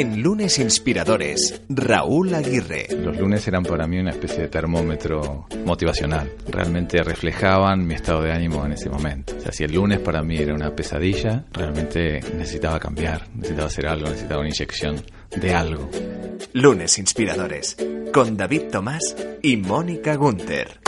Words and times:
En 0.00 0.22
lunes 0.22 0.58
inspiradores, 0.58 1.60
Raúl 1.68 2.32
Aguirre. 2.32 2.86
Los 3.04 3.18
lunes 3.18 3.46
eran 3.46 3.62
para 3.62 3.86
mí 3.86 3.98
una 3.98 4.12
especie 4.12 4.44
de 4.44 4.48
termómetro 4.48 5.46
motivacional. 5.66 6.32
Realmente 6.48 7.02
reflejaban 7.02 7.86
mi 7.86 7.96
estado 7.96 8.22
de 8.22 8.32
ánimo 8.32 8.64
en 8.64 8.72
ese 8.72 8.88
momento. 8.88 9.34
O 9.36 9.40
sea, 9.42 9.52
si 9.52 9.64
el 9.64 9.74
lunes 9.74 9.98
para 9.98 10.22
mí 10.22 10.38
era 10.38 10.54
una 10.54 10.74
pesadilla, 10.74 11.44
realmente 11.52 12.18
necesitaba 12.34 12.80
cambiar, 12.80 13.28
necesitaba 13.34 13.66
hacer 13.66 13.86
algo, 13.88 14.06
necesitaba 14.06 14.40
una 14.40 14.48
inyección 14.48 15.02
de 15.36 15.54
algo. 15.54 15.90
Lunes 16.54 16.98
inspiradores, 16.98 17.76
con 18.10 18.38
David 18.38 18.62
Tomás 18.72 19.14
y 19.42 19.58
Mónica 19.58 20.14
Gunther. 20.14 20.80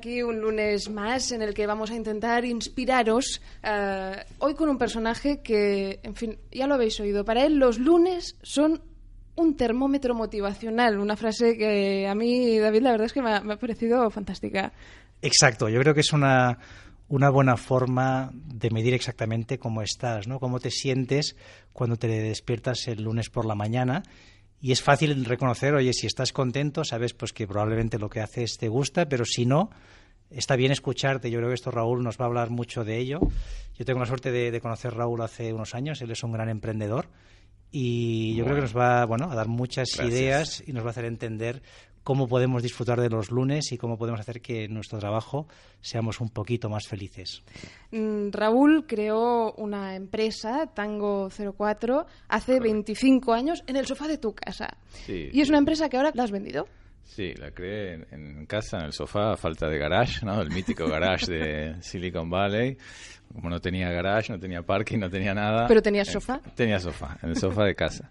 Aquí 0.00 0.22
un 0.22 0.40
lunes 0.40 0.88
más 0.88 1.30
en 1.30 1.42
el 1.42 1.52
que 1.52 1.66
vamos 1.66 1.90
a 1.90 1.94
intentar 1.94 2.46
inspiraros 2.46 3.42
eh, 3.62 4.24
hoy 4.38 4.54
con 4.54 4.70
un 4.70 4.78
personaje 4.78 5.42
que, 5.42 6.00
en 6.02 6.14
fin, 6.14 6.38
ya 6.50 6.66
lo 6.66 6.74
habéis 6.74 6.98
oído. 7.00 7.22
Para 7.22 7.44
él 7.44 7.56
los 7.56 7.78
lunes 7.78 8.36
son 8.42 8.80
un 9.36 9.56
termómetro 9.56 10.14
motivacional, 10.14 10.98
una 10.98 11.16
frase 11.16 11.58
que 11.58 12.08
a 12.08 12.14
mí, 12.14 12.58
David, 12.58 12.80
la 12.80 12.92
verdad 12.92 13.06
es 13.06 13.12
que 13.12 13.20
me 13.20 13.30
ha, 13.30 13.40
me 13.42 13.54
ha 13.54 13.58
parecido 13.58 14.08
fantástica. 14.10 14.72
Exacto, 15.20 15.68
yo 15.68 15.78
creo 15.80 15.92
que 15.92 16.00
es 16.00 16.14
una, 16.14 16.58
una 17.08 17.28
buena 17.28 17.58
forma 17.58 18.30
de 18.32 18.70
medir 18.70 18.94
exactamente 18.94 19.58
cómo 19.58 19.82
estás, 19.82 20.26
¿no? 20.26 20.40
Cómo 20.40 20.60
te 20.60 20.70
sientes 20.70 21.36
cuando 21.74 21.96
te 21.96 22.08
despiertas 22.08 22.88
el 22.88 23.02
lunes 23.02 23.28
por 23.28 23.44
la 23.44 23.54
mañana. 23.54 24.02
Y 24.60 24.72
es 24.72 24.82
fácil 24.82 25.24
reconocer, 25.24 25.74
oye, 25.74 25.92
si 25.92 26.06
estás 26.06 26.32
contento, 26.32 26.84
sabes 26.84 27.14
pues 27.14 27.32
que 27.32 27.46
probablemente 27.46 27.98
lo 27.98 28.10
que 28.10 28.20
haces 28.20 28.58
te 28.58 28.68
gusta, 28.68 29.08
pero 29.08 29.24
si 29.24 29.46
no, 29.46 29.70
está 30.30 30.56
bien 30.56 30.70
escucharte. 30.70 31.30
Yo 31.30 31.38
creo 31.38 31.48
que 31.48 31.54
esto 31.54 31.70
Raúl 31.70 32.02
nos 32.02 32.18
va 32.18 32.24
a 32.24 32.28
hablar 32.28 32.50
mucho 32.50 32.84
de 32.84 32.98
ello. 32.98 33.20
Yo 33.78 33.84
tengo 33.84 34.00
la 34.00 34.06
suerte 34.06 34.30
de, 34.30 34.50
de 34.50 34.60
conocer 34.60 34.92
a 34.92 34.96
Raúl 34.96 35.22
hace 35.22 35.52
unos 35.52 35.74
años, 35.74 36.02
él 36.02 36.10
es 36.10 36.22
un 36.22 36.32
gran 36.32 36.50
emprendedor 36.50 37.08
y 37.72 38.34
yo 38.34 38.44
creo 38.44 38.56
que 38.56 38.62
nos 38.62 38.76
va 38.76 39.04
bueno, 39.06 39.30
a 39.30 39.34
dar 39.34 39.48
muchas 39.48 39.90
Gracias. 39.96 40.12
ideas 40.12 40.62
y 40.66 40.72
nos 40.72 40.82
va 40.82 40.88
a 40.88 40.90
hacer 40.90 41.04
entender 41.04 41.62
cómo 42.10 42.26
podemos 42.26 42.60
disfrutar 42.60 43.00
de 43.00 43.08
los 43.08 43.30
lunes 43.30 43.70
y 43.70 43.78
cómo 43.78 43.96
podemos 43.96 44.18
hacer 44.18 44.40
que 44.40 44.64
en 44.64 44.74
nuestro 44.74 44.98
trabajo 44.98 45.46
seamos 45.80 46.20
un 46.20 46.28
poquito 46.28 46.68
más 46.68 46.88
felices. 46.88 47.44
Mm, 47.92 48.32
Raúl 48.32 48.84
creó 48.84 49.52
una 49.52 49.94
empresa, 49.94 50.66
Tango 50.74 51.28
04, 51.30 52.06
hace 52.26 52.58
25 52.58 53.32
años 53.32 53.62
en 53.68 53.76
el 53.76 53.86
sofá 53.86 54.08
de 54.08 54.18
tu 54.18 54.34
casa. 54.34 54.76
Sí, 55.06 55.30
y 55.32 55.40
es 55.40 55.46
sí. 55.46 55.52
una 55.52 55.58
empresa 55.58 55.88
que 55.88 55.98
ahora 55.98 56.10
la 56.12 56.24
has 56.24 56.32
vendido. 56.32 56.66
Sí, 57.04 57.32
la 57.34 57.52
creé 57.52 57.94
en, 57.94 58.06
en 58.10 58.46
casa, 58.46 58.78
en 58.78 58.86
el 58.86 58.92
sofá, 58.92 59.34
a 59.34 59.36
falta 59.36 59.68
de 59.68 59.78
garage, 59.78 60.26
¿no? 60.26 60.42
El 60.42 60.50
mítico 60.50 60.88
garage 60.88 61.30
de 61.30 61.76
Silicon 61.80 62.28
Valley. 62.28 62.76
Como 63.32 63.50
no 63.50 63.60
tenía 63.60 63.88
garage, 63.92 64.32
no 64.32 64.40
tenía 64.40 64.62
parking, 64.62 64.98
no 64.98 65.08
tenía 65.08 65.32
nada. 65.32 65.68
¿Pero 65.68 65.80
tenías 65.80 66.08
eh, 66.08 66.12
sofá? 66.14 66.40
Tenía 66.56 66.80
sofá, 66.80 67.16
en 67.22 67.28
el 67.30 67.36
sofá 67.36 67.62
de 67.66 67.76
casa. 67.76 68.10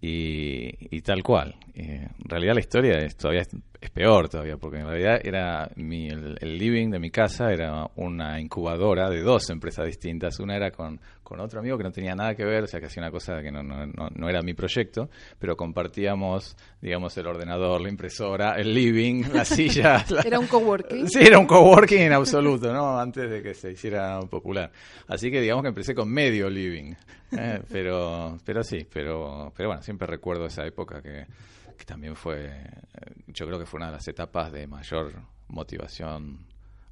Y, 0.00 0.96
y 0.96 1.00
tal 1.02 1.22
cual. 1.22 1.56
Eh, 1.74 2.06
en 2.18 2.28
realidad 2.28 2.54
la 2.54 2.60
historia 2.60 2.98
es 2.98 3.16
todavía 3.16 3.42
es, 3.42 3.90
peor 3.90 4.28
todavía, 4.28 4.56
porque 4.56 4.78
en 4.78 4.86
realidad 4.86 5.20
era 5.22 5.70
mi, 5.76 6.08
el, 6.08 6.36
el 6.40 6.58
living 6.58 6.90
de 6.90 6.98
mi 6.98 7.10
casa 7.10 7.52
era 7.52 7.88
una 7.96 8.40
incubadora 8.40 9.10
de 9.10 9.22
dos 9.22 9.50
empresas 9.50 9.86
distintas. 9.86 10.38
Una 10.40 10.56
era 10.56 10.70
con, 10.70 11.00
con 11.28 11.40
otro 11.40 11.60
amigo 11.60 11.76
que 11.76 11.84
no 11.84 11.92
tenía 11.92 12.14
nada 12.14 12.34
que 12.34 12.42
ver, 12.42 12.64
o 12.64 12.66
sea 12.66 12.80
que 12.80 12.86
hacía 12.86 13.02
una 13.02 13.10
cosa 13.10 13.42
que 13.42 13.52
no, 13.52 13.62
no, 13.62 13.84
no, 13.86 14.08
no 14.14 14.28
era 14.30 14.40
mi 14.40 14.54
proyecto, 14.54 15.10
pero 15.38 15.58
compartíamos, 15.58 16.56
digamos, 16.80 17.14
el 17.18 17.26
ordenador, 17.26 17.82
la 17.82 17.90
impresora, 17.90 18.54
el 18.54 18.72
living, 18.72 19.24
la 19.34 19.44
silla. 19.44 20.04
la- 20.08 20.22
Era 20.22 20.38
un 20.38 20.46
coworking. 20.46 21.06
Sí, 21.06 21.18
era 21.20 21.38
un 21.38 21.46
coworking 21.46 21.98
en 22.00 22.12
absoluto, 22.14 22.72
¿no? 22.72 22.98
Antes 22.98 23.28
de 23.30 23.42
que 23.42 23.52
se 23.52 23.72
hiciera 23.72 24.18
popular. 24.20 24.72
Así 25.06 25.30
que 25.30 25.42
digamos 25.42 25.62
que 25.64 25.68
empecé 25.68 25.94
con 25.94 26.08
medio 26.10 26.48
living. 26.48 26.94
¿eh? 27.32 27.60
Pero, 27.70 28.38
pero 28.42 28.64
sí, 28.64 28.86
pero, 28.90 29.52
pero 29.54 29.68
bueno, 29.68 29.82
siempre 29.82 30.06
recuerdo 30.06 30.46
esa 30.46 30.64
época 30.64 31.02
que, 31.02 31.26
que 31.76 31.84
también 31.84 32.16
fue, 32.16 32.50
yo 33.26 33.46
creo 33.46 33.58
que 33.58 33.66
fue 33.66 33.76
una 33.78 33.88
de 33.88 33.92
las 33.92 34.08
etapas 34.08 34.50
de 34.50 34.66
mayor 34.66 35.12
motivación 35.48 36.38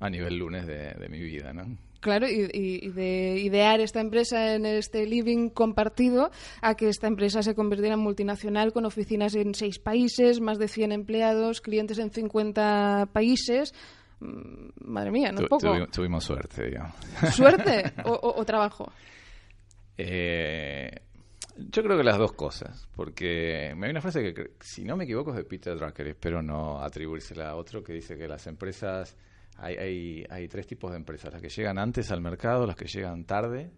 a 0.00 0.11
nivel 0.11 0.37
lunes 0.37 0.66
de, 0.66 0.93
de 0.93 1.09
mi 1.09 1.21
vida, 1.21 1.55
¿no? 1.55 1.75
Claro, 2.06 2.28
y, 2.28 2.49
y- 2.53 2.89
de 2.91 3.41
idear 3.41 3.81
esta 3.81 4.00
empresa 4.00 4.55
en 4.55 4.65
este 4.65 5.05
living 5.06 5.49
compartido 5.49 6.31
a 6.62 6.77
que 6.77 6.89
esta 6.89 7.09
empresa 7.09 7.43
se 7.43 7.56
convirtiera 7.56 7.94
en 7.94 8.00
multinacional 8.00 8.72
con 8.72 8.84
oficinas 8.84 9.34
en 9.34 9.56
seis 9.56 9.81
países, 9.81 10.41
más 10.41 10.61
de 10.61 10.69
100 10.69 10.93
empleados, 10.93 11.61
clientes 11.61 11.99
en 11.99 12.12
50 12.12 13.09
países. 13.12 13.75
Mm, 14.21 14.69
Madre 14.84 15.11
mía, 15.11 15.33
no 15.33 15.41
Tu- 15.41 15.49
poco. 15.49 15.67
tuvi- 15.67 15.91
tuvimos 15.91 16.22
suerte, 16.22 16.67
digamos. 16.67 16.94
¿Suerte 17.34 17.93
o, 18.05 18.12
o- 18.12 18.41
o 18.41 18.44
trabajo? 18.44 18.93
Eh, 19.99 20.91
yo 21.56 21.83
creo 21.83 21.97
que 21.97 22.05
las 22.05 22.19
dos 22.19 22.33
cosas, 22.34 22.87
porque 22.94 23.75
me 23.77 23.87
hay 23.87 23.91
una 23.91 24.00
frase 24.00 24.33
que, 24.33 24.53
si 24.61 24.84
no 24.84 24.97
me 24.97 25.05
equivoco, 25.05 25.31
es 25.31 25.37
de 25.38 25.44
Peter 25.44 25.77
Drucker, 25.77 26.06
espero 26.06 26.41
no 26.43 26.81
atribuírsela 26.81 27.50
a 27.50 27.56
otro, 27.56 27.83
que 27.83 27.94
dice 27.94 28.17
que 28.17 28.28
las 28.28 28.47
empresas, 28.47 29.17
hay, 29.59 29.77
hay, 29.77 30.27
hay 30.31 30.49
tres 30.49 30.67
tipos 30.67 30.91
de 30.91 30.97
empresas, 30.99 31.33
las 31.33 31.43
que 31.43 31.49
llegan 31.49 31.78
antes 31.78 32.11
al 32.11 32.21
mercado, 32.21 32.67
las 32.67 32.77
que 32.77 32.87
llegan 32.87 33.25
tarde 33.25 33.71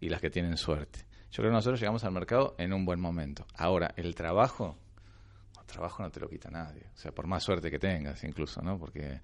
y 0.00 0.08
las 0.08 0.20
que 0.20 0.30
tienen 0.30 0.56
suerte. 0.56 1.06
Yo 1.30 1.38
creo 1.42 1.50
que 1.50 1.54
nosotros 1.56 1.80
llegamos 1.80 2.04
al 2.04 2.12
mercado 2.12 2.54
en 2.58 2.72
un 2.72 2.84
buen 2.84 3.00
momento. 3.00 3.46
Ahora, 3.56 3.92
el 3.96 4.14
trabajo, 4.14 4.76
el 5.60 5.66
trabajo 5.66 6.02
no 6.02 6.10
te 6.10 6.20
lo 6.20 6.28
quita 6.28 6.50
nadie, 6.50 6.82
o 6.94 6.96
sea, 6.96 7.12
por 7.12 7.26
más 7.26 7.42
suerte 7.42 7.70
que 7.70 7.78
tengas 7.78 8.22
incluso, 8.24 8.62
¿no? 8.62 8.78
Porque... 8.78 9.20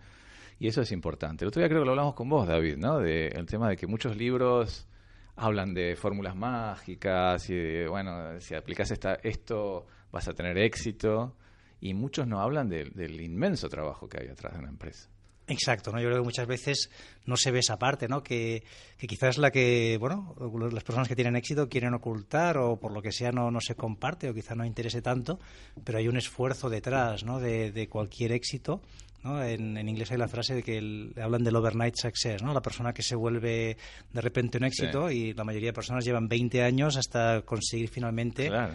Y 0.58 0.68
eso 0.68 0.82
es 0.82 0.92
importante. 0.92 1.44
El 1.44 1.48
otro 1.48 1.60
día 1.60 1.68
creo 1.68 1.80
que 1.80 1.86
lo 1.86 1.92
hablamos 1.92 2.14
con 2.14 2.28
vos, 2.28 2.46
David, 2.46 2.76
¿no? 2.76 2.98
De, 2.98 3.28
el 3.28 3.46
tema 3.46 3.68
de 3.68 3.76
que 3.76 3.86
muchos 3.88 4.16
libros 4.16 4.86
hablan 5.34 5.74
de 5.74 5.96
fórmulas 5.96 6.36
mágicas 6.36 7.48
y 7.50 7.54
de, 7.54 7.88
bueno, 7.88 8.38
si 8.40 8.54
aplicas 8.54 8.90
esta, 8.92 9.14
esto 9.24 9.86
vas 10.12 10.28
a 10.28 10.34
tener 10.34 10.58
éxito. 10.58 11.36
Y 11.80 11.94
muchos 11.94 12.28
no 12.28 12.40
hablan 12.40 12.68
de- 12.68 12.90
del 12.94 13.20
inmenso 13.20 13.68
trabajo 13.68 14.08
que 14.08 14.20
hay 14.20 14.28
atrás 14.28 14.52
de 14.52 14.60
una 14.60 14.68
empresa. 14.68 15.10
Exacto, 15.48 15.90
¿no? 15.92 16.00
Yo 16.00 16.06
creo 16.08 16.18
que 16.20 16.24
muchas 16.24 16.46
veces 16.46 16.88
no 17.26 17.36
se 17.36 17.50
ve 17.50 17.58
esa 17.58 17.76
parte, 17.78 18.06
¿no? 18.08 18.22
Que, 18.22 18.62
que 18.96 19.06
quizás 19.08 19.38
la 19.38 19.50
que, 19.50 19.96
bueno, 19.98 20.34
las 20.70 20.84
personas 20.84 21.08
que 21.08 21.16
tienen 21.16 21.34
éxito 21.36 21.68
quieren 21.68 21.94
ocultar 21.94 22.56
o 22.58 22.76
por 22.78 22.92
lo 22.92 23.02
que 23.02 23.10
sea 23.12 23.32
no, 23.32 23.50
no 23.50 23.60
se 23.60 23.74
comparte 23.74 24.28
o 24.30 24.34
quizá 24.34 24.54
no 24.54 24.64
interese 24.64 25.02
tanto, 25.02 25.40
pero 25.84 25.98
hay 25.98 26.06
un 26.08 26.16
esfuerzo 26.16 26.70
detrás, 26.70 27.24
¿no? 27.24 27.40
De, 27.40 27.72
de 27.72 27.88
cualquier 27.88 28.30
éxito, 28.32 28.80
¿no? 29.24 29.42
En, 29.42 29.76
en 29.76 29.88
inglés 29.88 30.12
hay 30.12 30.18
la 30.18 30.28
frase 30.28 30.54
de 30.54 30.62
que 30.62 30.78
el- 30.78 31.12
hablan 31.20 31.42
del 31.42 31.56
overnight 31.56 31.96
success, 31.96 32.40
¿no? 32.42 32.54
La 32.54 32.62
persona 32.62 32.92
que 32.94 33.02
se 33.02 33.16
vuelve 33.16 33.76
de 34.12 34.20
repente 34.20 34.58
un 34.58 34.64
éxito 34.64 35.10
y 35.10 35.34
la 35.34 35.42
mayoría 35.44 35.70
de 35.70 35.74
personas 35.74 36.04
llevan 36.04 36.28
20 36.28 36.62
años 36.62 36.96
hasta 36.96 37.42
conseguir 37.42 37.88
finalmente, 37.88 38.46
Claro. 38.48 38.74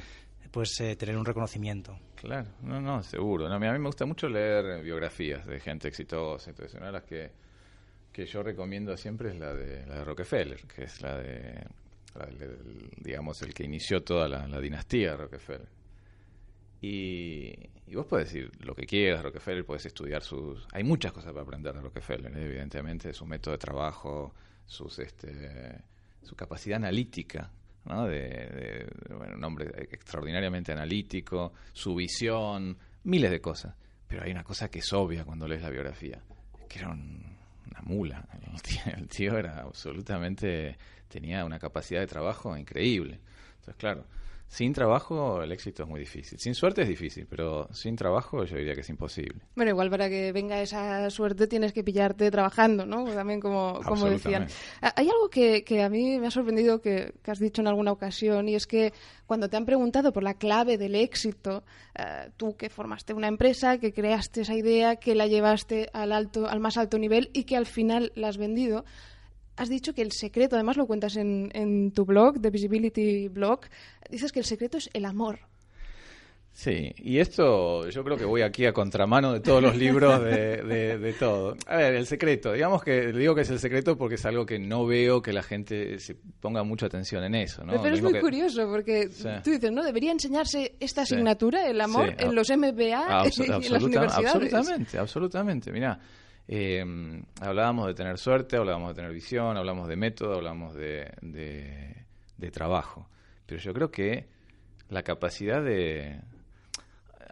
Pues, 0.51 0.79
eh, 0.81 0.95
tener 0.95 1.17
un 1.17 1.25
reconocimiento. 1.25 1.97
Claro, 2.15 2.49
no, 2.61 2.81
no, 2.81 3.03
seguro. 3.03 3.47
No, 3.47 3.55
a 3.55 3.59
mí 3.59 3.67
me 3.67 3.85
gusta 3.85 4.05
mucho 4.05 4.27
leer 4.27 4.81
biografías 4.83 5.45
de 5.45 5.59
gente 5.59 5.87
exitosa. 5.87 6.49
Entonces, 6.49 6.75
una 6.75 6.87
de 6.87 6.91
las 6.91 7.03
que, 7.03 7.31
que 8.11 8.25
yo 8.25 8.41
recomiendo 8.41 8.95
siempre 8.97 9.29
es 9.29 9.35
la 9.37 9.53
de, 9.53 9.85
la 9.85 9.95
de 9.99 10.03
Rockefeller, 10.03 10.65
que 10.67 10.85
es 10.85 11.01
la 11.01 11.17
de, 11.17 11.63
la 12.15 12.27
digamos, 12.97 13.41
el 13.43 13.53
que 13.53 13.63
inició 13.63 14.03
toda 14.03 14.27
la, 14.27 14.59
dinastía 14.59 15.11
de 15.11 15.17
Rockefeller. 15.17 15.69
Y, 16.81 17.53
y 17.87 17.95
vos 17.95 18.05
podés 18.05 18.31
decir 18.31 18.51
lo 18.59 18.75
que 18.75 18.85
quieras, 18.85 19.23
Rockefeller, 19.23 19.65
podés 19.65 19.85
estudiar 19.85 20.23
sus... 20.23 20.67
Hay 20.71 20.83
muchas 20.83 21.11
cosas 21.11 21.31
para 21.31 21.43
aprender 21.43 21.73
de 21.73 21.81
Rockefeller, 21.81 22.35
¿eh? 22.37 22.45
evidentemente, 22.45 23.13
su 23.13 23.25
método 23.25 23.53
de 23.53 23.57
trabajo, 23.59 24.33
sus, 24.65 24.99
este, 24.99 25.81
su 26.21 26.35
capacidad 26.35 26.77
analítica, 26.77 27.51
¿no? 27.87 28.05
De, 28.07 28.19
de- 28.19 29.15
bueno, 29.15 29.35
un 29.35 29.43
hombre 29.43 29.71
extraordinariamente 29.91 30.71
analítico, 30.71 31.53
su 31.73 31.95
visión, 31.95 32.77
miles 33.03 33.31
de 33.31 33.39
cosas. 33.41 33.75
Pero 34.07 34.23
hay 34.23 34.31
una 34.31 34.43
cosa 34.43 34.69
que 34.69 34.79
es 34.79 34.93
obvia 34.93 35.25
cuando 35.25 35.47
lees 35.47 35.61
la 35.61 35.69
biografía, 35.69 36.21
que 36.69 36.79
era 36.79 36.89
un- 36.89 37.35
una 37.69 37.81
mula. 37.83 38.25
El 38.53 38.61
tío, 38.61 38.81
el 38.95 39.07
tío 39.07 39.37
era 39.37 39.59
absolutamente, 39.61 40.77
tenía 41.07 41.43
una 41.45 41.59
capacidad 41.59 41.99
de 42.01 42.07
trabajo 42.07 42.55
increíble. 42.57 43.19
Entonces, 43.59 43.75
claro, 43.75 44.05
sin 44.47 44.73
trabajo 44.73 45.41
el 45.43 45.51
éxito 45.51 45.83
es 45.83 45.89
muy 45.89 45.99
difícil. 45.99 46.39
Sin 46.39 46.55
suerte 46.55 46.81
es 46.81 46.87
difícil, 46.87 47.27
pero 47.29 47.67
sin 47.73 47.95
trabajo 47.95 48.43
yo 48.45 48.57
diría 48.57 48.73
que 48.73 48.81
es 48.81 48.89
imposible. 48.89 49.41
Bueno, 49.55 49.71
igual 49.71 49.89
para 49.89 50.09
que 50.09 50.31
venga 50.31 50.61
esa 50.61 51.09
suerte 51.09 51.47
tienes 51.47 51.73
que 51.73 51.83
pillarte 51.83 52.31
trabajando, 52.31 52.85
¿no? 52.85 53.05
También 53.05 53.39
como, 53.39 53.79
como 53.85 54.09
decían. 54.09 54.47
Ah, 54.81 54.93
Hay 54.95 55.09
algo 55.09 55.29
que, 55.29 55.63
que 55.63 55.83
a 55.83 55.89
mí 55.89 56.17
me 56.19 56.27
ha 56.27 56.31
sorprendido 56.31 56.81
que, 56.81 57.13
que 57.21 57.31
has 57.31 57.39
dicho 57.39 57.61
en 57.61 57.67
alguna 57.67 57.91
ocasión 57.91 58.47
y 58.47 58.55
es 58.55 58.67
que 58.67 58.93
cuando 59.25 59.49
te 59.49 59.57
han 59.57 59.65
preguntado 59.65 60.13
por 60.13 60.23
la 60.23 60.35
clave 60.35 60.77
del 60.77 60.95
éxito, 60.95 61.63
eh, 61.93 62.29
tú 62.37 62.55
que 62.55 62.69
formaste 62.69 63.13
una 63.13 63.27
empresa, 63.27 63.77
que 63.77 63.91
creaste 63.91 64.41
esa 64.41 64.55
idea, 64.55 64.95
que 64.95 65.13
la 65.13 65.27
llevaste 65.27 65.89
al, 65.93 66.13
alto, 66.13 66.47
al 66.47 66.61
más 66.61 66.77
alto 66.77 66.97
nivel 66.97 67.29
y 67.33 67.43
que 67.43 67.57
al 67.57 67.65
final 67.65 68.11
la 68.15 68.29
has 68.29 68.37
vendido, 68.37 68.85
has 69.57 69.69
dicho 69.69 69.93
que 69.93 70.01
el 70.01 70.11
secreto, 70.11 70.55
además 70.55 70.77
lo 70.77 70.87
cuentas 70.87 71.17
en, 71.17 71.49
en 71.53 71.91
tu 71.91 72.05
blog, 72.05 72.41
The 72.41 72.49
Visibility 72.49 73.27
Blog, 73.27 73.61
dices 74.09 74.31
que 74.31 74.39
el 74.39 74.45
secreto 74.45 74.77
es 74.77 74.89
el 74.93 75.05
amor. 75.05 75.39
Sí, 76.57 76.91
y 76.97 77.19
esto 77.19 77.87
yo 77.87 78.03
creo 78.03 78.17
que 78.17 78.25
voy 78.25 78.41
aquí 78.41 78.65
a 78.65 78.73
contramano 78.73 79.31
de 79.31 79.41
todos 79.41 79.61
los 79.61 79.75
libros 79.77 80.23
de, 80.23 80.97
de, 80.97 81.13
todo. 81.13 81.55
A 81.67 81.77
ver, 81.77 81.93
el 81.93 82.07
secreto, 82.07 82.51
digamos 82.51 82.83
que 82.83 83.11
digo 83.11 83.35
que 83.35 83.41
es 83.41 83.49
el 83.51 83.59
secreto 83.59 83.95
porque 83.95 84.15
es 84.15 84.25
algo 84.25 84.43
que 84.43 84.57
no 84.57 84.87
veo 84.87 85.21
que 85.21 85.33
la 85.33 85.43
gente 85.43 85.99
se 85.99 86.15
ponga 86.15 86.63
mucha 86.63 86.87
atención 86.87 87.23
en 87.25 87.35
eso. 87.35 87.63
¿no? 87.63 87.79
Pero 87.79 87.95
es 87.95 88.01
muy 88.01 88.19
curioso 88.19 88.67
porque 88.67 89.07
tú 89.43 89.51
dices, 89.51 89.71
¿no? 89.71 89.83
Debería 89.83 90.11
enseñarse 90.11 90.77
esta 90.79 91.03
asignatura, 91.03 91.67
el 91.67 91.79
amor, 91.79 92.15
en 92.17 92.33
los 92.33 92.49
MBA 92.49 93.27
y 93.37 93.43
en 93.43 93.71
las 93.71 93.83
universidades. 93.83 94.33
Absolutamente, 94.33 94.97
absolutamente. 94.97 95.71
Mira, 95.71 95.99
eh, 96.47 96.83
hablábamos 97.41 97.87
de 97.87 97.93
tener 97.93 98.17
suerte, 98.17 98.57
hablábamos 98.57 98.89
de 98.89 98.95
tener 98.95 99.11
visión, 99.11 99.57
hablamos 99.57 99.87
de 99.87 99.95
método, 99.95 100.35
hablamos 100.35 100.73
de, 100.73 101.11
de 101.21 102.51
trabajo. 102.51 103.09
Pero 103.45 103.61
yo 103.61 103.73
creo 103.73 103.91
que 103.91 104.27
la 104.89 105.03
capacidad 105.03 105.63
de 105.63 106.21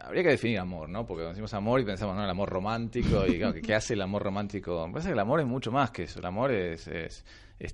habría 0.06 0.22
que 0.22 0.30
definir 0.30 0.58
amor, 0.58 0.88
¿no? 0.88 1.06
Porque 1.06 1.24
decimos 1.24 1.52
amor 1.54 1.80
y 1.80 1.84
pensamos, 1.84 2.14
¿no? 2.16 2.24
El 2.24 2.30
amor 2.30 2.48
romántico 2.48 3.26
y 3.26 3.38
claro, 3.38 3.54
¿qué 3.60 3.74
hace 3.74 3.94
el 3.94 4.02
amor 4.02 4.22
romántico? 4.22 4.86
Me 4.86 4.92
parece 4.92 5.08
que 5.08 5.14
el 5.14 5.18
amor 5.18 5.40
es 5.40 5.46
mucho 5.46 5.72
más 5.72 5.90
que 5.90 6.04
eso. 6.04 6.20
El 6.20 6.26
amor 6.26 6.52
es, 6.52 6.86
es, 6.86 7.24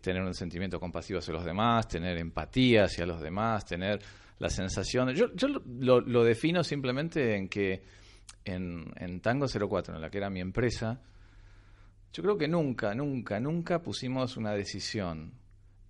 tener 0.00 0.22
un 0.22 0.34
sentimiento 0.34 0.80
compasivo 0.80 1.18
hacia 1.18 1.34
los 1.34 1.44
demás, 1.44 1.88
tener 1.88 2.16
empatía 2.18 2.84
hacia 2.84 3.04
los 3.04 3.20
demás, 3.20 3.64
tener 3.66 4.00
la 4.38 4.48
sensación... 4.48 5.10
Yo, 5.10 5.34
yo 5.34 5.48
lo, 5.48 6.00
lo 6.00 6.24
defino 6.24 6.64
simplemente 6.64 7.36
en 7.36 7.48
que 7.48 7.82
en, 8.44 8.92
en 8.96 9.20
Tango 9.20 9.46
04, 9.46 9.94
en 9.94 10.00
la 10.00 10.10
que 10.10 10.18
era 10.18 10.30
mi 10.30 10.40
empresa, 10.40 11.00
yo 12.12 12.22
creo 12.22 12.36
que 12.36 12.48
nunca, 12.48 12.94
nunca, 12.94 13.40
nunca 13.40 13.82
pusimos 13.82 14.36
una 14.36 14.52
decisión 14.52 15.32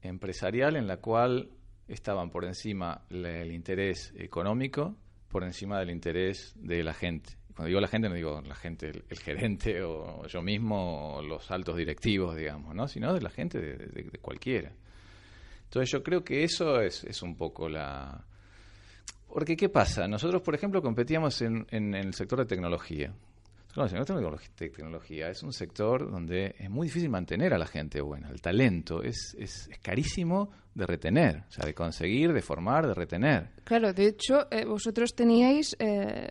empresarial 0.02 0.76
en 0.76 0.86
la 0.86 0.98
cual 0.98 1.50
estaban 1.88 2.30
por 2.30 2.44
encima 2.44 3.02
el 3.10 3.52
interés 3.52 4.12
económico 4.16 4.96
por 5.32 5.44
encima 5.44 5.80
del 5.80 5.90
interés 5.90 6.52
de 6.56 6.84
la 6.84 6.92
gente. 6.92 7.32
Cuando 7.56 7.68
digo 7.68 7.80
la 7.80 7.88
gente, 7.88 8.08
no 8.08 8.14
digo 8.14 8.42
la 8.42 8.54
gente, 8.54 8.90
el, 9.08 9.18
gerente 9.18 9.82
o 9.82 10.26
yo 10.26 10.42
mismo 10.42 11.16
o 11.16 11.22
los 11.22 11.50
altos 11.50 11.76
directivos, 11.76 12.36
digamos, 12.36 12.74
¿no? 12.74 12.86
sino 12.86 13.12
de 13.14 13.20
la 13.22 13.30
gente, 13.30 13.58
de, 13.58 14.18
cualquiera. 14.20 14.72
Entonces 15.64 15.90
yo 15.90 16.02
creo 16.02 16.22
que 16.22 16.44
eso 16.44 16.80
es, 16.82 17.02
es, 17.04 17.22
un 17.22 17.34
poco 17.34 17.68
la... 17.68 18.24
Porque 19.26 19.56
¿qué 19.56 19.70
pasa? 19.70 20.06
Nosotros, 20.06 20.42
por 20.42 20.54
ejemplo, 20.54 20.82
competíamos 20.82 21.40
en 21.40 21.94
el 21.94 22.12
sector 22.12 22.38
de 22.40 22.44
tecnología. 22.44 23.14
El 23.74 23.88
sector 23.88 24.38
de 24.58 24.68
tecnología 24.68 25.30
es 25.30 25.42
un 25.42 25.52
sector 25.52 26.10
donde 26.10 26.54
es 26.58 26.68
muy 26.68 26.88
difícil 26.88 27.08
mantener 27.08 27.54
a 27.54 27.58
la 27.58 27.66
gente 27.66 28.02
buena. 28.02 28.28
El 28.28 28.42
talento 28.42 29.02
es, 29.02 29.34
es, 29.38 29.70
carísimo 29.80 30.50
de 30.74 30.86
retener, 30.86 31.44
o 31.48 31.50
sea, 31.50 31.64
de 31.64 31.72
conseguir, 31.72 32.32
de 32.34 32.42
formar, 32.42 32.86
de 32.86 32.92
retener. 32.92 33.48
Claro, 33.64 33.94
de 33.94 34.08
hecho, 34.08 34.46
eh, 34.50 34.66
vosotros 34.66 35.14
teníais, 35.14 35.74
eh, 35.78 36.28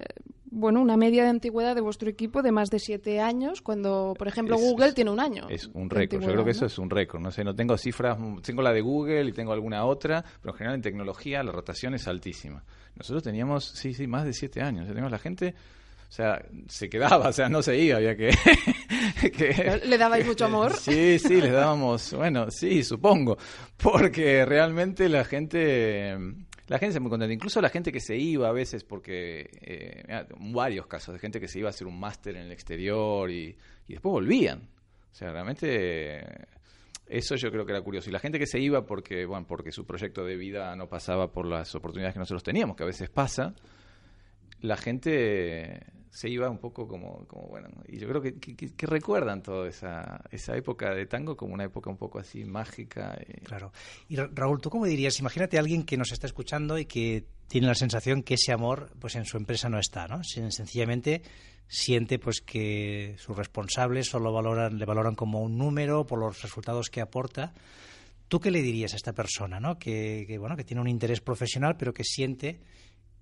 bueno, 0.51 0.81
una 0.81 0.97
media 0.97 1.23
de 1.23 1.29
antigüedad 1.29 1.73
de 1.73 1.81
vuestro 1.81 2.09
equipo 2.09 2.43
de 2.43 2.51
más 2.51 2.69
de 2.69 2.77
siete 2.77 3.19
años, 3.19 3.61
cuando, 3.61 4.13
por 4.15 4.27
ejemplo, 4.27 4.57
Google 4.57 4.93
tiene 4.93 5.09
un 5.09 5.19
año. 5.19 5.47
Es 5.49 5.67
un 5.73 5.89
récord, 5.89 6.21
yo 6.21 6.31
creo 6.31 6.45
que 6.45 6.51
eso 6.51 6.67
es 6.67 6.77
un 6.77 6.91
récord. 6.91 7.21
No 7.21 7.31
sé, 7.31 7.43
no 7.43 7.55
tengo 7.55 7.75
cifras, 7.75 8.19
tengo 8.43 8.61
la 8.61 8.71
de 8.71 8.81
Google 8.81 9.27
y 9.29 9.31
tengo 9.31 9.51
alguna 9.51 9.85
otra, 9.85 10.23
pero 10.41 10.53
en 10.53 10.57
general 10.57 10.75
en 10.75 10.81
tecnología 10.83 11.41
la 11.41 11.51
rotación 11.51 11.95
es 11.95 12.07
altísima. 12.07 12.63
Nosotros 12.95 13.23
teníamos, 13.23 13.65
sí, 13.65 13.95
sí, 13.95 14.05
más 14.05 14.25
de 14.25 14.33
siete 14.33 14.61
años. 14.61 14.87
Teníamos 14.87 15.11
la 15.11 15.19
gente 15.19 15.55
o 16.11 16.13
sea, 16.13 16.45
se 16.67 16.89
quedaba, 16.89 17.29
o 17.29 17.31
sea, 17.31 17.47
no 17.47 17.61
se 17.61 17.77
iba, 17.77 17.95
había 17.95 18.17
que... 18.17 18.31
¿Le 19.85 19.97
dabais 19.97 20.25
mucho 20.25 20.43
amor? 20.43 20.73
Sí, 20.73 21.17
sí, 21.17 21.39
le 21.39 21.51
dábamos, 21.51 22.13
bueno, 22.13 22.51
sí, 22.51 22.83
supongo, 22.83 23.37
porque 23.77 24.45
realmente 24.45 25.07
la 25.07 25.23
gente... 25.23 26.17
La 26.67 26.79
gente 26.79 26.93
se 26.93 26.99
muy 26.99 27.09
contenta, 27.09 27.33
incluso 27.33 27.61
la 27.61 27.69
gente 27.69 27.93
que 27.93 28.01
se 28.01 28.17
iba 28.17 28.49
a 28.49 28.51
veces, 28.51 28.83
porque 28.83 29.49
eh, 29.61 30.25
varios 30.37 30.85
casos 30.87 31.13
de 31.13 31.19
gente 31.19 31.39
que 31.39 31.47
se 31.47 31.59
iba 31.59 31.69
a 31.69 31.71
hacer 31.71 31.87
un 31.87 31.97
máster 31.97 32.35
en 32.35 32.43
el 32.43 32.51
exterior 32.51 33.31
y, 33.31 33.55
y 33.87 33.93
después 33.93 34.11
volvían. 34.11 34.59
O 34.59 35.15
sea, 35.15 35.31
realmente 35.31 36.25
eso 37.07 37.35
yo 37.35 37.51
creo 37.51 37.65
que 37.65 37.71
era 37.71 37.81
curioso. 37.81 38.09
Y 38.09 38.13
la 38.13 38.19
gente 38.19 38.37
que 38.37 38.47
se 38.47 38.59
iba 38.59 38.85
porque, 38.85 39.25
bueno, 39.25 39.45
porque 39.47 39.71
su 39.71 39.85
proyecto 39.85 40.25
de 40.25 40.35
vida 40.35 40.75
no 40.75 40.89
pasaba 40.89 41.31
por 41.31 41.45
las 41.45 41.73
oportunidades 41.73 42.13
que 42.13 42.19
nosotros 42.19 42.43
teníamos, 42.43 42.75
que 42.75 42.83
a 42.83 42.87
veces 42.87 43.09
pasa, 43.09 43.53
la 44.61 44.77
gente 44.77 45.85
se 46.11 46.29
iba 46.29 46.49
un 46.49 46.57
poco 46.57 46.87
como, 46.87 47.25
como 47.25 47.47
bueno, 47.47 47.69
y 47.87 47.97
yo 47.97 48.07
creo 48.07 48.21
que, 48.21 48.37
que, 48.37 48.85
recuerdan 48.85 49.41
toda 49.41 49.69
esa, 49.69 50.21
esa 50.29 50.55
época 50.57 50.93
de 50.93 51.05
tango 51.05 51.37
como 51.37 51.53
una 51.53 51.63
época 51.63 51.89
un 51.89 51.97
poco 51.97 52.19
así 52.19 52.43
mágica. 52.43 53.17
Claro. 53.43 53.71
Y 54.09 54.17
Raúl, 54.17 54.59
¿tú 54.61 54.69
cómo 54.69 54.85
dirías? 54.85 55.19
Imagínate 55.19 55.57
a 55.57 55.61
alguien 55.61 55.83
que 55.83 55.95
nos 55.95 56.11
está 56.11 56.27
escuchando 56.27 56.77
y 56.77 56.85
que 56.85 57.25
tiene 57.47 57.67
la 57.67 57.75
sensación 57.75 58.23
que 58.23 58.33
ese 58.33 58.51
amor 58.51 58.91
pues 58.99 59.15
en 59.15 59.25
su 59.25 59.37
empresa 59.37 59.69
no 59.69 59.79
está, 59.79 60.07
¿no? 60.07 60.21
Sencillamente 60.23 61.21
siente 61.67 62.19
pues 62.19 62.41
que 62.41 63.15
sus 63.17 63.35
responsables 63.35 64.07
solo 64.07 64.33
valoran, 64.33 64.77
le 64.77 64.85
valoran 64.85 65.15
como 65.15 65.41
un 65.41 65.57
número 65.57 66.05
por 66.05 66.19
los 66.19 66.41
resultados 66.41 66.89
que 66.89 66.99
aporta. 66.99 67.53
¿Tú 68.27 68.41
qué 68.41 68.51
le 68.51 68.61
dirías 68.61 68.93
a 68.93 68.97
esta 68.97 69.13
persona, 69.13 69.61
¿no? 69.61 69.79
que, 69.79 70.25
que 70.27 70.37
bueno, 70.37 70.57
que 70.57 70.65
tiene 70.65 70.81
un 70.81 70.87
interés 70.89 71.21
profesional, 71.21 71.77
pero 71.77 71.93
que 71.93 72.03
siente 72.03 72.59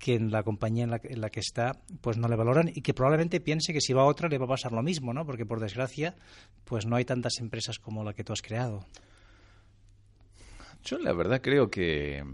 que 0.00 0.14
en 0.14 0.32
la 0.32 0.42
compañía 0.42 0.84
en 0.84 1.20
la, 1.20 1.28
que 1.30 1.40
está 1.40 1.72
pues 2.00 2.16
no 2.16 2.26
le 2.26 2.34
valoran 2.34 2.68
y 2.74 2.80
que 2.80 2.94
probablemente 2.94 3.38
piense 3.38 3.72
que 3.74 3.82
si 3.82 3.92
va 3.92 4.02
a 4.02 4.06
otra 4.06 4.28
le 4.28 4.38
va 4.38 4.46
a 4.46 4.48
pasar 4.48 4.72
lo 4.72 4.82
mismo, 4.82 5.12
¿no? 5.12 5.26
Porque 5.26 5.44
por 5.44 5.60
desgracia 5.60 6.16
pues 6.64 6.86
no 6.86 6.96
hay 6.96 7.04
tantas 7.04 7.38
empresas 7.38 7.78
como 7.78 8.02
la 8.02 8.14
que 8.14 8.24
tú 8.24 8.32
has 8.32 8.42
creado. 8.42 8.86
Yo 10.82 10.98
la 10.98 11.12
verdad 11.12 11.40
creo 11.42 11.70
que 11.70 12.24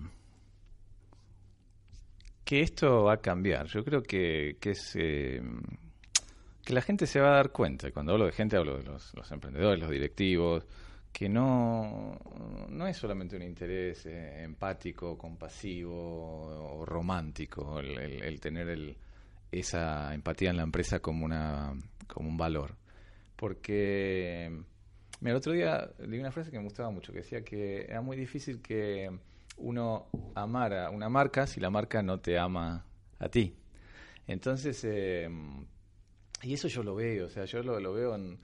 que 2.44 2.60
esto 2.60 3.02
va 3.02 3.14
a 3.14 3.20
cambiar. 3.20 3.66
Yo 3.66 3.84
creo 3.84 4.02
que, 4.04 4.56
que, 4.60 4.72
eh, 4.94 5.42
que 6.64 6.72
la 6.72 6.80
gente 6.80 7.08
se 7.08 7.18
va 7.18 7.30
a 7.32 7.36
dar 7.36 7.50
cuenta. 7.50 7.90
Cuando 7.90 8.12
hablo 8.12 8.26
de 8.26 8.32
gente 8.32 8.56
hablo 8.56 8.78
de 8.78 8.84
los 8.84 9.32
emprendedores, 9.32 9.80
los 9.80 9.90
directivos, 9.90 10.64
que 11.16 11.30
no, 11.30 12.14
no 12.68 12.86
es 12.86 12.98
solamente 12.98 13.36
un 13.36 13.42
interés 13.42 14.04
eh, 14.04 14.44
empático, 14.44 15.16
compasivo 15.16 15.94
o 16.78 16.84
romántico 16.84 17.80
el, 17.80 18.38
tener 18.38 18.68
el, 18.68 18.98
esa 19.50 20.12
empatía 20.12 20.50
en 20.50 20.58
la 20.58 20.62
empresa 20.64 20.98
como, 20.98 21.24
una, 21.24 21.72
un 22.16 22.36
valor. 22.36 22.76
Porque, 23.34 24.60
mira, 25.22 25.30
el 25.30 25.36
otro 25.38 25.54
día 25.54 25.90
leí 26.00 26.20
una 26.20 26.32
frase 26.32 26.50
que 26.50 26.58
me 26.58 26.64
gustaba 26.64 26.90
mucho, 26.90 27.14
que 27.14 27.20
decía 27.20 27.42
que 27.42 27.86
era 27.88 28.02
muy 28.02 28.18
difícil 28.18 28.60
que 28.60 29.10
uno 29.56 30.08
amara 30.34 30.90
una 30.90 31.08
marca 31.08 31.46
si 31.46 31.60
la 31.60 31.70
marca 31.70 32.02
no 32.02 32.20
te 32.20 32.38
ama 32.38 32.84
a 33.18 33.28
ti. 33.30 33.56
Entonces, 34.26 34.84
eh, 34.84 35.30
y 36.42 36.52
eso 36.52 36.68
yo 36.68 36.82
lo 36.82 36.94
veo, 36.94 37.24
o 37.24 37.30
sea, 37.30 37.46
yo 37.46 37.62
lo, 37.62 37.80
lo 37.80 37.94
veo 37.94 38.14
en 38.16 38.38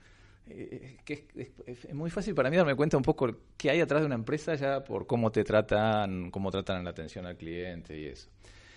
eh, 0.45 0.97
que 1.05 1.25
es, 1.65 1.93
muy 1.93 2.09
fácil 2.09 2.35
para 2.35 2.49
mí 2.49 2.57
darme 2.57 2.75
cuenta 2.75 2.97
un 2.97 3.03
poco 3.03 3.27
qué 3.55 3.69
hay 3.69 3.79
atrás 3.79 4.01
de 4.01 4.07
una 4.07 4.15
empresa 4.15 4.55
ya 4.55 4.83
por 4.83 5.07
cómo 5.07 5.31
te 5.31 5.43
tratan, 5.43 6.31
cómo 6.31 6.51
tratan 6.51 6.83
la 6.83 6.89
atención 6.89 7.25
al 7.25 7.37
cliente 7.37 7.97
y 7.97 8.07
eso. 8.07 8.29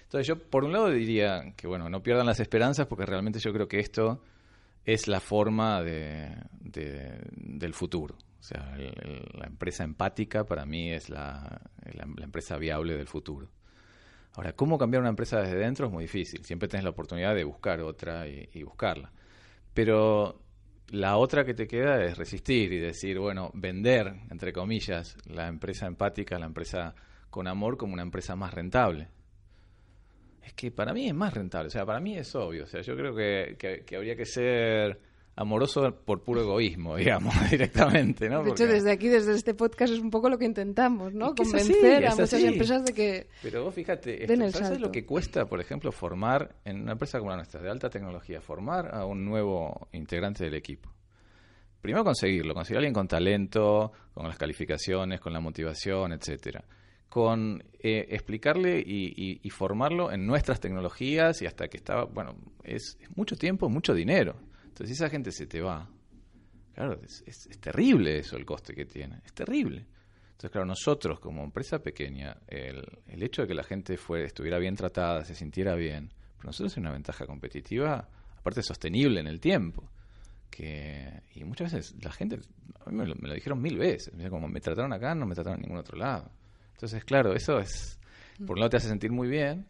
Entonces 0.04 0.28
yo 0.28 0.38
por 0.38 0.64
un 0.64 0.73
lado 0.73 0.90
diría 0.90 1.52
que 1.56 1.66
bueno, 1.66 1.88
no 1.90 2.02
pierdan 2.02 2.26
las 2.26 2.38
esperanzas 2.38 2.87
porque 2.87 3.04
realmente 3.04 3.40
yo 3.40 3.52
creo 3.52 3.66
que 3.66 3.80
esto 3.80 4.23
es 4.85 5.08
la 5.08 5.18
forma 5.18 5.82
de, 5.82 6.37
del 6.61 7.75
futuro. 7.75 8.16
O 8.38 8.42
sea, 8.42 8.76
la 8.76 9.46
empresa 9.46 9.82
empática 9.82 10.44
para 10.44 10.64
mí 10.64 10.92
es 10.92 11.11
la, 11.11 11.61
la, 11.92 12.04
empresa 12.23 12.56
viable 12.56 12.96
del 12.96 13.08
futuro. 13.08 13.50
Ahora, 14.35 14.52
¿cómo 14.52 14.78
cambiar 14.78 15.00
una 15.00 15.11
empresa 15.11 15.40
desde 15.40 15.56
dentro? 15.56 15.87
Es 15.87 15.92
muy 15.92 16.04
difícil. 16.04 16.44
Siempre 16.44 16.68
tienes 16.68 16.85
la 16.85 16.90
oportunidad 16.90 17.35
de 17.35 17.42
buscar 17.42 17.80
otra 17.80 18.28
y, 18.28 18.49
y 18.52 18.62
buscarla. 18.62 19.11
Pero 19.75 20.46
la 20.90 21.16
otra 21.16 21.45
que 21.45 21.55
te 21.55 21.66
queda 21.66 22.05
es 22.05 22.16
resistir 22.16 22.73
y 22.73 22.78
decir, 22.78 23.19
bueno, 23.19 23.50
vender, 23.55 24.14
entre 24.31 24.52
comillas, 24.52 25.16
la 25.26 25.49
empresa 25.49 25.87
empática, 25.87 26.38
la 26.38 26.47
empresa 26.47 26.95
con 27.31 27.49
amor 27.49 27.76
como 27.76 27.95
una 27.95 28.02
empresa 28.02 28.37
más 28.37 28.55
rentable. 28.55 29.09
Es 30.43 30.52
que 30.52 30.71
para 30.71 30.93
mí 30.93 31.09
es 31.09 31.14
más 31.14 31.35
rentable, 31.35 31.69
o 31.69 31.71
sea, 31.71 31.85
para 31.85 32.00
mí 32.00 32.16
es 32.16 32.35
obvio, 32.37 32.64
o 32.64 32.66
sea, 32.66 32.81
yo 32.81 32.97
creo 32.97 33.14
que, 33.14 33.57
que 33.85 33.97
habría 33.97 34.14
que 34.14 34.26
ser 34.26 35.00
amoroso 35.37 35.95
por 36.05 36.23
puro 36.23 36.40
egoísmo, 36.40 36.97
digamos, 36.97 37.35
directamente, 37.50 38.28
¿no? 38.28 38.43
De 38.43 38.50
hecho, 38.50 38.66
desde 38.66 38.90
aquí, 38.90 39.09
desde 39.09 39.35
este 39.35 39.55
podcast, 39.55 39.93
es 39.93 40.00
un 40.00 40.11
poco 40.11 40.31
lo 40.31 40.38
que 40.38 40.47
intentamos, 40.47 41.12
¿no? 41.12 41.35
Convencer 41.35 42.07
a 42.07 42.16
muchas 42.16 42.33
empresas 42.33 42.85
de 42.87 42.95
que 42.95 43.28
Pero 43.43 43.62
vos 43.62 43.75
fíjate, 43.75 44.26
¿sabes 44.50 44.81
lo 44.81 44.90
que 44.90 45.05
cuesta, 45.05 45.45
por 45.47 45.61
ejemplo, 45.61 45.93
formar 45.93 46.57
en 46.64 46.81
una 46.81 46.93
empresa 46.93 47.19
como 47.19 47.31
la 47.31 47.37
nuestra, 47.37 47.61
de 47.61 47.71
alta 47.71 47.90
tecnología, 47.90 48.40
formar 48.40 48.95
a 48.95 49.05
un 49.05 49.25
nuevo 49.26 49.88
integrante 49.93 50.43
del 50.45 50.55
equipo? 50.55 50.90
Primero 51.83 52.02
conseguirlo, 52.02 52.55
conseguir 52.55 52.78
a 52.78 52.81
alguien 52.81 52.95
con 52.95 53.07
talento, 53.07 53.93
con 54.14 54.26
las 54.26 54.38
calificaciones, 54.38 55.21
con 55.21 55.33
la 55.33 55.40
motivación, 55.40 56.12
etcétera 56.12 56.64
con 57.09 57.62
eh, 57.78 58.09
explicarle 58.11 58.81
y, 58.81 59.40
y, 59.43 59.50
formarlo 59.50 60.12
en 60.12 60.26
nuestras 60.26 60.61
tecnologías 60.61 61.40
y 61.40 61.47
hasta 61.47 61.69
que 61.69 61.78
estaba, 61.78 62.05
bueno, 62.05 62.35
es 62.62 62.99
mucho 63.14 63.37
tiempo, 63.37 63.71
mucho 63.71 63.95
dinero. 63.95 64.37
Entonces, 64.76 64.99
si 64.99 65.02
esa 65.04 65.11
gente 65.11 65.33
se 65.33 65.47
te 65.47 65.62
va, 65.62 65.88
claro, 66.75 67.00
es, 67.02 67.49
terrible 67.61 68.18
eso 68.18 68.37
el 68.37 68.45
coste 68.45 68.75
que 68.75 68.85
tiene, 68.85 69.23
es 69.25 69.33
terrible. 69.33 69.87
Entonces, 70.26 70.50
claro, 70.50 70.66
nosotros 70.66 71.18
como 71.18 71.42
empresa 71.42 71.78
pequeña, 71.78 72.37
el, 72.47 72.85
el 73.06 73.23
hecho 73.23 73.40
de 73.40 73.49
que 73.49 73.54
la 73.54 73.62
gente 73.62 73.97
fue, 73.97 74.25
estuviera 74.25 74.59
bien 74.59 74.76
tratada, 74.76 75.25
se 75.25 75.35
sintiera 75.35 75.75
bien, 75.76 76.11
Pero 76.37 76.49
nosotros 76.49 76.73
es 76.73 76.76
una 76.76 76.92
ventaja 76.92 77.25
competitiva, 77.25 78.06
aparte 78.37 78.62
sostenible 78.62 79.18
en 79.18 79.28
el 79.28 79.40
tiempo. 79.40 79.90
Que, 80.50 81.23
y 81.35 81.42
muchas 81.45 81.73
veces 81.73 81.95
la 82.04 82.12
gente, 82.12 82.38
a 82.85 82.90
mí 82.90 82.99
me 82.99 83.06
lo, 83.06 83.35
dijeron 83.35 83.62
mil 83.62 83.78
veces, 83.78 84.12
como 84.28 84.47
me 84.47 84.61
trataron 84.61 84.92
acá, 84.92 85.14
no 85.14 85.25
me 85.25 85.35
trataron 85.35 85.61
en 85.61 85.62
ningún 85.62 85.78
otro 85.78 85.97
lado. 85.97 86.30
Entonces, 86.73 87.02
claro, 87.02 87.33
eso 87.33 87.59
es, 87.61 87.99
por 88.47 88.56
un 88.56 88.61
lado 88.61 88.68
te 88.68 88.76
hace 88.76 88.88
sentir 88.88 89.11
muy 89.11 89.28
bien, 89.28 89.66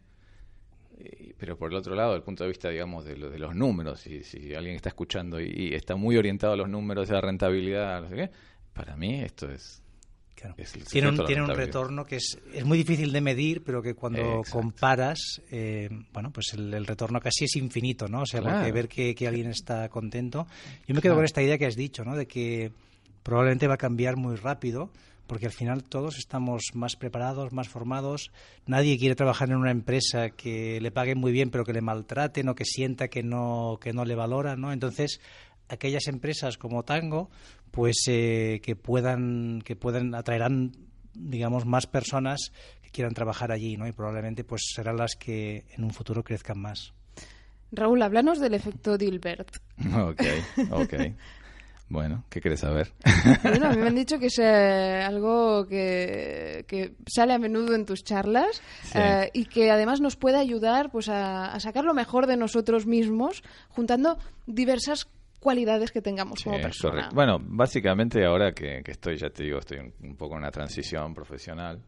pero 1.37 1.57
por 1.57 1.71
el 1.71 1.77
otro 1.77 1.95
lado, 1.95 2.15
el 2.15 2.23
punto 2.23 2.43
de 2.43 2.49
vista, 2.49 2.69
digamos, 2.69 3.05
de, 3.05 3.15
de 3.15 3.39
los 3.39 3.55
números, 3.55 3.99
si, 3.99 4.23
si 4.23 4.53
alguien 4.55 4.75
está 4.75 4.89
escuchando 4.89 5.39
y, 5.39 5.73
está 5.73 5.95
muy 5.95 6.17
orientado 6.17 6.53
a 6.53 6.55
los 6.57 6.69
números, 6.69 7.09
a 7.11 7.13
la 7.13 7.21
rentabilidad, 7.21 8.01
no 8.01 8.09
sé 8.09 8.15
qué, 8.15 8.29
para 8.73 8.95
mí 8.95 9.21
esto 9.21 9.49
es... 9.51 9.81
tiene 10.91 11.09
un, 11.09 11.25
tiene 11.25 11.43
un 11.43 11.49
retorno 11.49 12.05
que 12.05 12.17
es, 12.17 12.39
es 12.53 12.65
muy 12.65 12.77
difícil 12.79 13.11
de 13.11 13.21
medir, 13.21 13.63
pero 13.63 13.81
que 13.81 13.93
cuando 13.93 14.43
comparas, 14.49 15.41
eh, 15.51 15.89
bueno, 16.11 16.31
pues 16.31 16.53
el, 16.53 16.85
retorno 16.85 17.19
casi 17.19 17.45
es 17.45 17.55
infinito, 17.55 18.07
¿no? 18.07 18.21
O 18.21 18.25
sea, 18.25 18.41
porque 18.41 18.71
ver 18.71 18.87
que, 18.87 19.13
que, 19.13 19.27
alguien 19.27 19.49
está 19.49 19.89
contento. 19.89 20.47
Yo 20.87 20.95
me 20.95 21.01
quedo 21.01 21.15
con 21.15 21.25
esta 21.25 21.41
idea 21.41 21.57
que 21.57 21.65
has 21.65 21.75
dicho, 21.75 22.03
¿no? 22.03 22.15
De 22.15 22.27
que 22.27 22.71
probablemente 23.23 23.67
va 23.67 23.75
a 23.75 23.77
cambiar 23.77 24.15
muy 24.15 24.35
rápido 24.35 24.89
porque 25.27 25.45
al 25.45 25.51
final 25.51 25.83
todos 25.83 26.17
estamos 26.17 26.63
más 26.73 26.95
preparados, 26.95 27.51
más 27.53 27.69
formados. 27.69 28.31
Nadie 28.65 28.97
quiere 28.97 29.15
trabajar 29.15 29.49
en 29.49 29.57
una 29.57 29.71
empresa 29.71 30.29
que 30.31 30.79
le 30.81 30.91
paguen 30.91 31.19
muy 31.19 31.31
bien, 31.31 31.49
pero 31.49 31.65
que 31.65 31.73
le 31.73 31.81
maltraten 31.81 32.49
o 32.49 32.55
que 32.55 32.65
sienta 32.65 33.09
que 33.09 33.23
no, 33.23 33.77
que 33.81 33.93
no 33.93 34.05
le 34.05 34.15
valora, 34.15 34.55
¿no? 34.55 34.71
Entonces, 34.71 35.19
aquellas 35.69 36.07
empresas 36.07 36.57
como 36.57 36.83
Tango, 36.83 37.29
pues 37.71 38.05
eh, 38.07 38.61
que 38.63 38.75
puedan, 38.75 39.61
que 39.63 39.75
puedan 39.75 40.15
atraerán, 40.15 40.71
digamos, 41.13 41.65
más 41.65 41.85
personas 41.85 42.51
que 42.81 42.89
quieran 42.89 43.13
trabajar 43.13 43.51
allí, 43.51 43.77
¿no? 43.77 43.87
Y 43.87 43.91
probablemente, 43.91 44.43
pues 44.43 44.61
serán 44.73 44.97
las 44.97 45.15
que 45.15 45.65
en 45.75 45.83
un 45.83 45.91
futuro 45.91 46.23
crezcan 46.23 46.59
más. 46.59 46.93
Raúl, 47.71 48.01
háblanos 48.01 48.39
del 48.39 48.53
efecto 48.53 48.97
Dilbert. 48.97 49.57
Ok, 49.93 50.21
ok. 50.71 50.93
Bueno, 51.89 52.25
¿qué 52.29 52.41
quieres 52.41 52.59
saber? 52.59 52.91
Bueno, 53.43 53.67
a 53.67 53.69
mí 53.69 53.77
me 53.77 53.87
han 53.87 53.95
dicho 53.95 54.19
que 54.19 54.25
es 54.25 54.39
eh, 54.39 55.01
algo 55.05 55.65
que, 55.65 56.65
sale 57.07 57.33
a 57.33 57.39
menudo 57.39 57.75
en 57.75 57.85
tus 57.85 58.03
charlas 58.03 58.61
eh, 58.93 59.29
y 59.33 59.45
que 59.45 59.71
además 59.71 60.01
nos 60.01 60.17
puede 60.17 60.37
ayudar 60.37 60.91
pues, 60.91 61.07
a, 61.07 61.57
sacar 61.59 61.85
lo 61.85 61.93
mejor 61.93 62.27
de 62.27 62.35
nosotros 62.35 62.85
mismos 62.85 63.41
juntando 63.69 64.17
diversas 64.45 65.07
cualidades 65.39 65.91
que 65.91 66.01
tengamos 66.01 66.43
como 66.43 66.59
persona. 66.59 67.09
Bueno, 67.13 67.37
básicamente 67.39 68.25
ahora 68.25 68.51
que, 68.51 68.81
estoy, 68.85 69.15
ya 69.15 69.29
te 69.29 69.43
digo, 69.43 69.59
estoy 69.59 69.79
un, 69.79 70.15
poco 70.17 70.33
en 70.33 70.39
una 70.39 70.51
transición 70.51 71.13
profesional. 71.13 71.81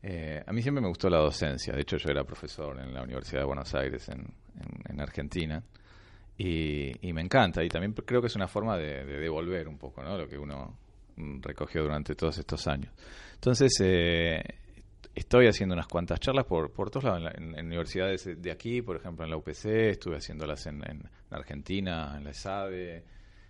Eh, 0.00 0.44
a 0.46 0.52
mí 0.52 0.62
siempre 0.62 0.80
me 0.80 0.88
gustó 0.88 1.08
la 1.08 1.18
docencia. 1.18 1.74
De 1.74 1.80
hecho, 1.80 1.96
yo 1.96 2.10
era 2.10 2.22
profesor 2.22 2.78
en 2.78 2.94
la 2.94 3.02
Universidad 3.02 3.40
de 3.40 3.46
Buenos 3.46 3.74
Aires, 3.74 4.08
en 4.08 5.00
Argentina. 5.00 5.64
Y, 6.38 7.12
me 7.12 7.22
encanta, 7.22 7.64
y 7.64 7.68
también 7.68 7.94
creo 7.94 8.20
que 8.20 8.26
es 8.26 8.36
una 8.36 8.46
forma 8.48 8.76
de, 8.76 9.04
devolver 9.04 9.68
un 9.68 9.78
poco 9.78 10.02
¿no? 10.02 10.18
lo 10.18 10.28
que 10.28 10.36
uno 10.36 10.76
mm, 11.16 11.40
recogió 11.40 11.82
durante 11.82 12.14
todos 12.14 12.36
estos 12.38 12.66
años. 12.66 12.92
Entonces, 13.34 13.72
eh, 13.80 14.42
estoy 15.14 15.46
haciendo 15.46 15.74
unas 15.74 15.86
cuantas 15.86 16.20
charlas 16.20 16.44
por, 16.44 16.70
por 16.72 16.90
todos 16.90 17.04
lados, 17.04 17.32
en, 17.36 17.54
universidades 17.54 18.28
de 18.40 18.50
aquí, 18.50 18.82
por 18.82 18.96
ejemplo 18.96 19.24
en 19.24 19.30
la 19.30 19.38
UPC, 19.38 19.64
estuve 19.90 20.16
haciéndolas 20.16 20.66
en, 20.66 20.82
en 20.88 21.02
Argentina, 21.30 22.14
en 22.18 22.24
la 22.24 22.30
ESADE, 22.30 23.04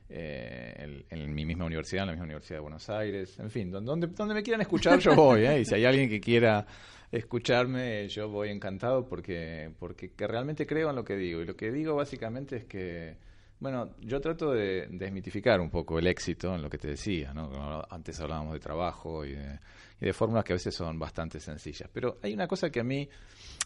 eh, 0.08 1.04
en, 1.10 1.34
mi 1.34 1.44
misma 1.44 1.64
universidad, 1.64 2.04
en 2.04 2.06
la 2.06 2.12
misma 2.12 2.26
Universidad 2.26 2.58
de 2.58 2.60
Buenos 2.60 2.88
Aires, 2.88 3.36
en 3.40 3.50
fin, 3.50 3.72
donde, 3.72 4.06
donde 4.06 4.34
me 4.34 4.42
quieran 4.42 4.60
escuchar 4.60 5.00
yo 5.00 5.16
voy, 5.16 5.44
¿eh? 5.44 5.60
y 5.60 5.64
si 5.64 5.74
hay 5.74 5.84
alguien 5.84 6.08
que 6.08 6.20
quiera 6.20 6.64
escucharme, 7.10 8.08
yo 8.08 8.28
voy 8.28 8.50
encantado 8.50 9.06
porque, 9.06 9.72
porque 9.78 10.10
realmente 10.18 10.66
creo 10.66 10.90
en 10.90 10.96
lo 10.96 11.04
que 11.04 11.16
digo. 11.16 11.40
Y 11.40 11.44
lo 11.44 11.56
que 11.56 11.70
digo 11.70 11.94
básicamente 11.94 12.56
es 12.56 12.64
que, 12.64 13.16
bueno, 13.60 13.94
yo 14.00 14.20
trato 14.20 14.52
de 14.52 14.86
desmitificar 14.90 15.60
un 15.60 15.70
poco 15.70 15.98
el 15.98 16.06
éxito 16.06 16.54
en 16.54 16.62
lo 16.62 16.70
que 16.70 16.78
te 16.78 16.88
decía, 16.88 17.32
¿no? 17.32 17.82
Antes 17.90 18.20
hablábamos 18.20 18.54
de 18.54 18.60
trabajo 18.60 19.24
y 19.24 19.32
de, 19.32 19.58
y 20.00 20.06
de 20.06 20.12
fórmulas 20.12 20.44
que 20.44 20.52
a 20.52 20.56
veces 20.56 20.74
son 20.74 20.98
bastante 20.98 21.40
sencillas. 21.40 21.88
Pero 21.92 22.18
hay 22.22 22.34
una 22.34 22.46
cosa 22.46 22.70
que 22.70 22.80
a 22.80 22.84
mí 22.84 23.08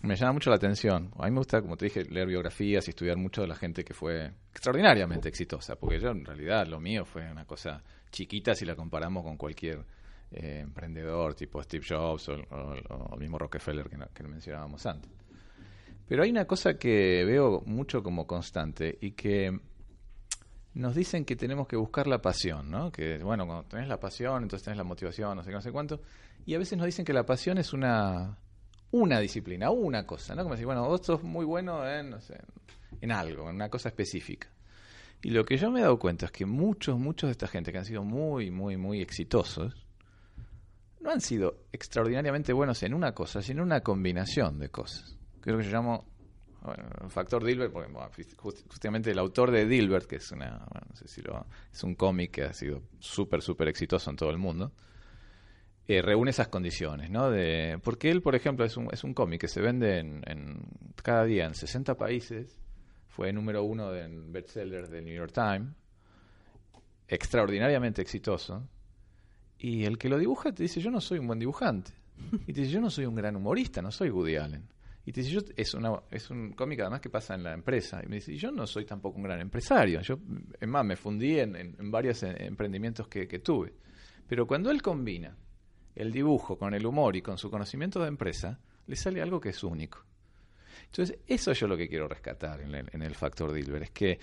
me 0.02 0.16
llama 0.16 0.34
mucho 0.34 0.50
la 0.50 0.56
atención. 0.56 1.10
A 1.18 1.24
mí 1.24 1.30
me 1.30 1.38
gusta, 1.38 1.60
como 1.60 1.76
te 1.76 1.86
dije, 1.86 2.04
leer 2.04 2.28
biografías 2.28 2.86
y 2.86 2.90
estudiar 2.90 3.16
mucho 3.16 3.42
de 3.42 3.48
la 3.48 3.56
gente 3.56 3.84
que 3.84 3.94
fue 3.94 4.30
extraordinariamente 4.50 5.28
exitosa, 5.28 5.76
porque 5.76 5.98
yo 5.98 6.10
en 6.10 6.24
realidad 6.24 6.66
lo 6.66 6.80
mío 6.80 7.04
fue 7.04 7.30
una 7.30 7.44
cosa 7.44 7.82
chiquita 8.10 8.54
si 8.54 8.64
la 8.64 8.74
comparamos 8.74 9.22
con 9.24 9.36
cualquier 9.36 9.84
eh, 10.32 10.60
emprendedor 10.60 11.34
tipo 11.34 11.62
Steve 11.62 11.84
Jobs 11.88 12.28
o, 12.28 12.34
el 12.34 13.18
mismo 13.18 13.38
Rockefeller 13.38 13.88
que, 13.88 13.98
que 14.14 14.22
mencionábamos 14.22 14.84
antes. 14.86 15.10
Pero 16.06 16.22
hay 16.22 16.30
una 16.30 16.44
cosa 16.44 16.74
que 16.74 17.24
veo 17.24 17.62
mucho 17.66 18.02
como 18.02 18.26
constante 18.26 18.98
y 19.00 19.12
que 19.12 19.58
nos 20.74 20.94
dicen 20.94 21.24
que 21.24 21.36
tenemos 21.36 21.66
que 21.66 21.76
buscar 21.76 22.06
la 22.06 22.20
pasión, 22.20 22.70
¿no? 22.70 22.92
Que, 22.92 23.18
bueno, 23.18 23.46
cuando 23.46 23.64
tenés 23.64 23.88
la 23.88 23.98
pasión, 23.98 24.42
entonces 24.42 24.64
tenés 24.64 24.78
la 24.78 24.84
motivación, 24.84 25.36
no 25.36 25.42
sé 25.42 25.50
qué, 25.50 25.54
no 25.54 25.62
sé 25.62 25.72
cuánto. 25.72 26.00
Y 26.46 26.54
a 26.54 26.58
veces 26.58 26.78
nos 26.78 26.86
dicen 26.86 27.04
que 27.04 27.12
la 27.12 27.26
pasión 27.26 27.58
es 27.58 27.72
una, 27.72 28.38
una 28.92 29.20
disciplina, 29.20 29.70
una 29.70 30.06
cosa, 30.06 30.34
¿no? 30.34 30.42
Como 30.42 30.54
decir, 30.54 30.66
bueno, 30.66 30.86
vos 30.86 31.00
sos 31.04 31.22
muy 31.22 31.44
bueno 31.44 31.88
en, 31.88 32.10
no 32.10 32.20
sé, 32.20 32.40
en 33.00 33.12
algo, 33.12 33.48
en 33.48 33.56
una 33.56 33.68
cosa 33.68 33.88
específica. 33.88 34.48
Y 35.22 35.30
lo 35.30 35.44
que 35.44 35.56
yo 35.58 35.70
me 35.70 35.80
he 35.80 35.82
dado 35.82 35.98
cuenta 35.98 36.26
es 36.26 36.32
que 36.32 36.46
muchos, 36.46 36.98
muchos 36.98 37.28
de 37.28 37.32
esta 37.32 37.46
gente 37.46 37.72
que 37.72 37.78
han 37.78 37.84
sido 37.84 38.04
muy, 38.04 38.50
muy, 38.50 38.76
muy 38.76 39.02
exitosos, 39.02 39.86
no 41.00 41.10
han 41.10 41.20
sido 41.20 41.64
extraordinariamente 41.72 42.52
buenos 42.52 42.82
en 42.82 42.94
una 42.94 43.12
cosa, 43.12 43.42
sino 43.42 43.62
en 43.62 43.66
una 43.66 43.80
combinación 43.80 44.58
de 44.58 44.68
cosas. 44.70 45.16
Creo 45.40 45.58
que 45.58 45.64
yo 45.64 45.70
llamo 45.70 46.04
bueno, 46.62 47.08
factor 47.08 47.42
Dilbert, 47.42 47.72
porque 47.72 47.90
justamente 48.36 49.10
el 49.10 49.18
autor 49.18 49.50
de 49.50 49.66
Dilbert, 49.66 50.06
que 50.06 50.16
es 50.16 50.30
una, 50.30 50.58
no 50.58 50.94
sé 50.94 51.08
si 51.08 51.22
lo, 51.22 51.46
es 51.72 51.82
un 51.82 51.94
cómic 51.94 52.32
que 52.32 52.42
ha 52.42 52.52
sido 52.52 52.82
súper, 52.98 53.40
súper 53.40 53.68
exitoso 53.68 54.10
en 54.10 54.16
todo 54.16 54.30
el 54.30 54.36
mundo, 54.36 54.72
eh, 55.88 56.02
reúne 56.02 56.30
esas 56.30 56.48
condiciones, 56.48 57.10
¿no? 57.10 57.30
Porque 57.82 58.10
él, 58.10 58.20
por 58.20 58.34
ejemplo, 58.34 58.66
es 58.66 58.76
un, 58.76 58.88
es 58.92 59.02
un 59.04 59.14
cómic 59.14 59.40
que 59.40 59.48
se 59.48 59.62
vende 59.62 59.98
en, 59.98 60.62
cada 61.02 61.24
día 61.24 61.46
en 61.46 61.54
60 61.54 61.96
países, 61.96 62.60
fue 63.08 63.32
número 63.32 63.64
uno 63.64 63.94
en 63.94 64.30
bestsellers 64.30 64.90
del 64.90 65.06
New 65.06 65.14
York 65.14 65.32
Times, 65.32 65.74
extraordinariamente 67.08 68.02
exitoso, 68.02 68.68
y 69.60 69.84
el 69.84 69.98
que 69.98 70.08
lo 70.08 70.18
dibuja 70.18 70.52
te 70.52 70.62
dice, 70.62 70.80
yo 70.80 70.90
no 70.90 71.00
soy 71.00 71.18
un 71.18 71.26
buen 71.26 71.38
dibujante. 71.38 71.92
Y 72.46 72.52
te 72.52 72.62
dice, 72.62 72.72
yo 72.72 72.80
no 72.80 72.90
soy 72.90 73.04
un 73.04 73.14
gran 73.14 73.36
humorista, 73.36 73.82
no 73.82 73.90
soy 73.90 74.10
Woody 74.10 74.36
Allen. 74.36 74.66
Y 75.04 75.12
te 75.12 75.20
dice, 75.20 75.32
yo, 75.32 75.40
es, 75.54 75.74
una, 75.74 76.00
es 76.10 76.30
un 76.30 76.52
cómic 76.52 76.80
además 76.80 77.00
que 77.00 77.10
pasa 77.10 77.34
en 77.34 77.42
la 77.42 77.52
empresa. 77.52 78.00
Y 78.02 78.08
me 78.08 78.16
dice, 78.16 78.34
yo 78.36 78.50
no 78.50 78.66
soy 78.66 78.86
tampoco 78.86 79.18
un 79.18 79.24
gran 79.24 79.40
empresario. 79.40 80.00
Yo, 80.00 80.18
es 80.58 80.68
más, 80.68 80.84
me 80.84 80.96
fundí 80.96 81.38
en, 81.38 81.56
en, 81.56 81.90
varios 81.90 82.22
emprendimientos 82.22 83.06
que, 83.08 83.28
que, 83.28 83.38
tuve. 83.40 83.74
Pero 84.26 84.46
cuando 84.46 84.70
él 84.70 84.80
combina 84.80 85.36
el 85.94 86.10
dibujo 86.10 86.56
con 86.56 86.72
el 86.72 86.86
humor 86.86 87.16
y 87.16 87.22
con 87.22 87.36
su 87.36 87.50
conocimiento 87.50 88.00
de 88.00 88.08
empresa, 88.08 88.58
le 88.86 88.96
sale 88.96 89.20
algo 89.20 89.40
que 89.40 89.50
es 89.50 89.62
único. 89.62 90.04
Entonces, 90.86 91.18
eso 91.26 91.50
es 91.50 91.60
yo 91.60 91.66
lo 91.66 91.76
que 91.76 91.88
quiero 91.88 92.08
rescatar 92.08 92.60
en 92.60 92.74
el, 92.74 92.88
en 92.92 93.02
el 93.02 93.14
factor 93.14 93.52
Dilber. 93.52 93.82
Es 93.82 93.90
que 93.90 94.18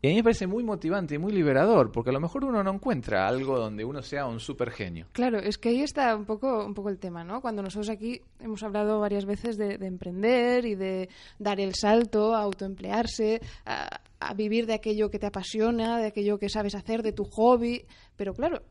y 0.00 0.06
a 0.06 0.10
mí 0.10 0.16
me 0.16 0.22
parece 0.22 0.46
muy 0.46 0.62
motivante 0.62 1.16
y 1.16 1.18
muy 1.18 1.32
liberador, 1.32 1.90
porque 1.90 2.10
a 2.10 2.12
lo 2.12 2.20
mejor 2.20 2.44
uno 2.44 2.62
no 2.62 2.72
encuentra 2.72 3.26
algo 3.26 3.58
donde 3.58 3.84
uno 3.84 4.00
sea 4.02 4.26
un 4.26 4.38
super 4.38 4.70
genio. 4.70 5.06
Claro, 5.12 5.38
es 5.38 5.58
que 5.58 5.70
ahí 5.70 5.80
está 5.80 6.14
un 6.14 6.24
poco, 6.24 6.64
un 6.64 6.74
poco 6.74 6.88
el 6.88 6.98
tema, 6.98 7.24
¿no? 7.24 7.40
Cuando 7.40 7.62
nosotros 7.62 7.90
aquí 7.90 8.20
hemos 8.40 8.62
hablado 8.62 9.00
varias 9.00 9.24
veces 9.24 9.56
de, 9.56 9.74
emprender 9.74 10.66
y 10.66 10.76
de 10.76 11.08
dar 11.38 11.58
el 11.58 11.74
salto 11.74 12.34
a 12.34 12.42
autoemplearse, 12.42 13.40
a, 13.66 14.00
a 14.20 14.34
vivir 14.34 14.66
de 14.66 14.74
aquello 14.74 15.10
que 15.10 15.18
te 15.18 15.26
apasiona, 15.26 15.98
de 15.98 16.06
aquello 16.06 16.38
que 16.38 16.48
sabes 16.48 16.74
hacer, 16.74 17.02
de 17.02 17.12
tu 17.12 17.24
hobby, 17.24 17.84
pero 18.16 18.34
claro, 18.34 18.62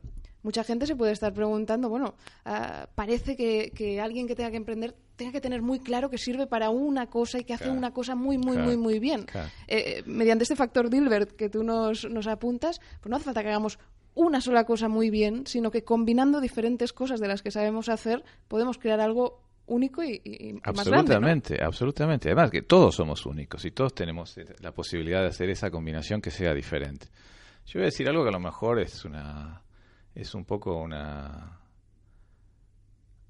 mucha 0.42 0.64
gente 0.64 0.86
se 0.86 0.96
puede 0.96 1.12
estar 1.12 1.32
preguntando, 1.32 1.88
bueno, 1.88 2.14
ah, 2.44 2.88
parece 2.94 3.36
que, 3.36 4.00
alguien 4.00 4.26
que 4.26 4.34
tenga 4.34 4.50
que 4.50 4.56
emprender 4.56 4.94
tenga 5.16 5.32
que 5.32 5.40
tener 5.40 5.62
muy 5.62 5.80
claro 5.80 6.10
que 6.10 6.18
sirve 6.18 6.46
para 6.46 6.70
una 6.70 7.08
cosa 7.08 7.40
y 7.40 7.44
que 7.44 7.52
hace 7.52 7.70
una 7.70 7.92
cosa 7.92 8.14
muy, 8.14 8.38
muy, 8.38 8.56
muy, 8.56 8.76
muy 8.76 9.00
bien. 9.00 9.26
Eh, 9.66 10.04
mediante 10.06 10.44
este 10.44 10.54
factor 10.54 10.88
Dilbert 10.90 11.32
que 11.32 11.48
tú 11.48 11.64
nos, 11.64 12.08
nos 12.08 12.28
apuntas, 12.28 12.80
pues 13.00 13.10
no 13.10 13.16
hace 13.16 13.24
falta 13.24 13.42
que 13.42 13.48
hagamos 13.48 13.80
una 14.14 14.40
sola 14.40 14.64
cosa 14.64 14.88
muy 14.88 15.10
bien, 15.10 15.44
sino 15.46 15.72
que 15.72 15.82
combinando 15.82 16.40
diferentes 16.40 16.92
cosas 16.92 17.18
de 17.18 17.26
las 17.26 17.42
que 17.42 17.50
sabemos 17.50 17.88
hacer, 17.88 18.24
podemos 18.46 18.78
crear 18.78 19.00
algo 19.00 19.42
único 19.66 20.02
y, 20.02 20.20
y 20.24 20.58
absolutamente, 20.62 21.12
más 21.14 21.20
grande, 21.20 21.58
absolutamente. 21.64 22.28
Además 22.28 22.50
que 22.50 22.62
todos 22.62 22.94
somos 22.94 23.26
únicos 23.26 23.64
y 23.64 23.70
todos 23.70 23.94
tenemos 23.94 24.36
la 24.60 24.72
posibilidad 24.72 25.20
de 25.20 25.28
hacer 25.28 25.50
esa 25.50 25.70
combinación 25.70 26.20
que 26.20 26.30
sea 26.30 26.54
diferente. 26.54 27.08
Yo 27.66 27.74
voy 27.80 27.82
a 27.82 27.86
decir 27.86 28.08
algo 28.08 28.22
que 28.22 28.30
a 28.30 28.32
lo 28.32 28.40
mejor 28.40 28.80
es 28.80 29.04
una 29.04 29.62
es 30.20 30.34
un 30.34 30.44
poco 30.44 30.76
una, 30.76 31.60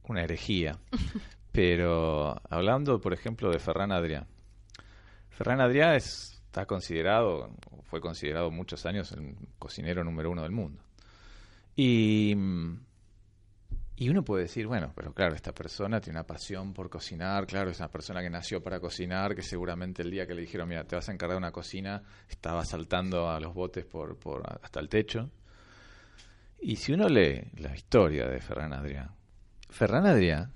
una 0.04 0.23
herejía. 0.23 0.78
Pero 1.52 2.40
hablando, 2.49 3.00
por 3.00 3.12
ejemplo, 3.12 3.50
de 3.50 3.59
Ferran 3.59 3.90
Adrià. 3.90 4.26
Ferran 5.30 5.61
Adrià 5.61 5.97
está 5.97 6.66
considerado, 6.66 7.50
fue 7.85 8.00
considerado 8.00 8.50
muchos 8.50 8.87
años 8.87 9.12
el 9.12 9.37
cocinero 9.59 10.02
número 10.04 10.30
uno 10.30 10.42
del 10.42 10.52
mundo. 10.52 10.83
Y, 11.76 12.35
Y 14.00 14.09
uno 14.11 14.23
puede 14.23 14.45
decir, 14.45 14.68
bueno, 14.68 14.92
pero 14.95 15.12
claro, 15.12 15.35
esta 15.35 15.52
persona 15.52 16.00
tiene 16.00 16.21
una 16.21 16.26
pasión 16.26 16.73
por 16.73 16.88
cocinar, 16.88 17.49
claro, 17.49 17.71
es 17.71 17.80
una 17.80 17.90
persona 17.90 18.23
que 18.23 18.30
nació 18.30 18.62
para 18.62 18.78
cocinar, 18.78 19.35
que 19.35 19.42
seguramente 19.42 20.02
el 20.02 20.11
día 20.12 20.25
que 20.25 20.35
le 20.35 20.42
dijeron, 20.42 20.68
mira, 20.68 20.85
te 20.85 20.95
vas 20.95 21.09
a 21.09 21.12
encargar 21.12 21.35
de 21.35 21.38
una 21.38 21.50
cocina, 21.50 22.04
estaba 22.28 22.64
saltando 22.64 23.28
a 23.28 23.40
los 23.40 23.52
botes 23.52 23.85
por, 23.85 24.16
por 24.16 24.45
hasta 24.62 24.78
el 24.78 24.88
techo. 24.88 25.30
Y 26.60 26.76
si 26.76 26.92
uno 26.92 27.08
lee 27.08 27.50
la 27.58 27.74
historia 27.74 28.26
de 28.26 28.40
Ferran 28.40 28.72
Adrià, 28.72 29.08
Ferran 29.68 30.06
Adrià 30.06 30.50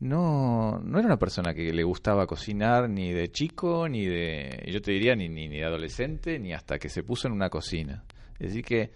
no, 0.00 0.80
no 0.80 0.98
era 0.98 1.06
una 1.06 1.18
persona 1.18 1.54
que 1.54 1.72
le 1.72 1.82
gustaba 1.82 2.26
cocinar 2.26 2.88
ni 2.90 3.12
de 3.12 3.30
chico, 3.30 3.88
ni 3.88 4.04
de, 4.06 4.64
yo 4.70 4.82
te 4.82 4.92
diría, 4.92 5.14
ni, 5.16 5.28
ni, 5.28 5.48
ni 5.48 5.58
de 5.58 5.64
adolescente, 5.64 6.38
ni 6.38 6.52
hasta 6.52 6.78
que 6.78 6.88
se 6.88 7.02
puso 7.02 7.28
en 7.28 7.34
una 7.34 7.48
cocina. 7.48 8.04
Es 8.38 8.48
decir, 8.48 8.64
que 8.64 8.90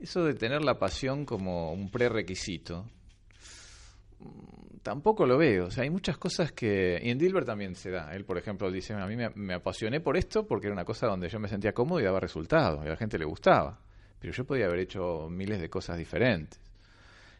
eso 0.00 0.24
de 0.24 0.34
tener 0.34 0.62
la 0.62 0.78
pasión 0.78 1.24
como 1.24 1.72
un 1.72 1.90
prerequisito, 1.90 2.86
mm, 4.18 4.78
tampoco 4.82 5.26
lo 5.26 5.38
veo. 5.38 5.66
O 5.66 5.70
sea, 5.70 5.84
hay 5.84 5.90
muchas 5.90 6.18
cosas 6.18 6.52
que... 6.52 6.98
Y 7.02 7.10
en 7.10 7.18
Dilbert 7.18 7.46
también 7.46 7.74
se 7.74 7.90
da. 7.90 8.12
Él, 8.12 8.24
por 8.24 8.38
ejemplo, 8.38 8.70
dice, 8.70 8.94
a 8.94 9.06
mí 9.06 9.16
me, 9.16 9.54
apasioné 9.54 10.00
por 10.00 10.16
esto 10.16 10.46
porque 10.46 10.66
era 10.66 10.74
una 10.74 10.84
cosa 10.84 11.06
donde 11.06 11.28
yo 11.28 11.38
me 11.38 11.48
sentía 11.48 11.72
cómodo 11.72 12.00
y 12.00 12.04
daba 12.04 12.20
resultados, 12.20 12.84
y 12.84 12.88
a 12.88 12.90
la 12.90 12.96
gente 12.96 13.18
le 13.18 13.24
gustaba. 13.24 13.80
Pero 14.20 14.32
yo 14.32 14.44
podía 14.44 14.66
haber 14.66 14.80
hecho 14.80 15.28
miles 15.30 15.60
de 15.60 15.68
cosas 15.68 15.98
diferentes. 15.98 16.60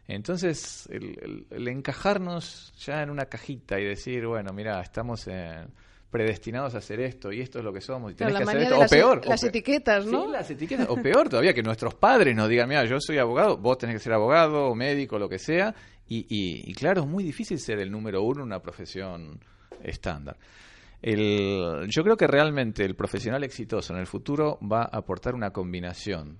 Entonces, 0.07 0.87
el 0.89 1.67
encajarnos 1.67 2.73
ya 2.77 3.01
en 3.01 3.09
una 3.09 3.25
cajita 3.25 3.79
y 3.79 3.83
decir, 3.83 4.25
bueno, 4.25 4.53
mira, 4.53 4.79
estamos 4.81 5.27
en 5.27 5.67
predestinados 6.09 6.73
a 6.75 6.77
hacer 6.77 7.01
esto 7.01 7.31
y 7.31 7.41
esto 7.41 7.59
es 7.59 7.65
lo 7.65 7.73
que 7.73 7.81
somos 7.81 8.13
y 8.13 8.15
tenés 8.15 8.35
que 8.37 8.43
hacer 8.43 8.61
esto. 8.63 8.79
O 8.79 8.87
peor. 8.87 9.25
Las 9.27 9.43
etiquetas, 9.43 10.05
¿no? 10.05 10.25
Sí, 10.25 10.31
las 10.31 10.49
etiquetas. 10.49 10.89
O 10.89 10.95
peor 10.95 11.29
todavía, 11.29 11.53
que 11.53 11.63
nuestros 11.63 11.95
padres 11.95 12.35
nos 12.35 12.47
digan, 12.47 12.69
mira, 12.69 12.85
yo 12.85 12.99
soy 12.99 13.17
abogado, 13.17 13.57
vos 13.57 13.77
tenés 13.77 13.97
que 13.97 13.99
ser 13.99 14.13
abogado 14.13 14.67
o 14.67 14.75
médico, 14.75 15.19
lo 15.19 15.27
que 15.27 15.39
sea. 15.39 15.75
Y, 16.07 16.25
y, 16.29 16.73
claro, 16.73 17.01
es 17.01 17.07
muy 17.07 17.23
difícil 17.23 17.59
ser 17.59 17.79
el 17.79 17.91
número 17.91 18.23
uno 18.23 18.39
en 18.39 18.47
una 18.47 18.61
profesión 18.61 19.39
estándar. 19.83 20.37
El, 21.01 21.85
yo 21.89 22.03
creo 22.03 22.15
que 22.15 22.27
realmente 22.27 22.85
el 22.85 22.95
profesional 22.95 23.43
exitoso 23.43 23.93
en 23.93 23.99
el 23.99 24.07
futuro 24.07 24.57
va 24.59 24.83
a 24.83 24.97
aportar 24.97 25.35
una 25.35 25.51
combinación 25.51 26.37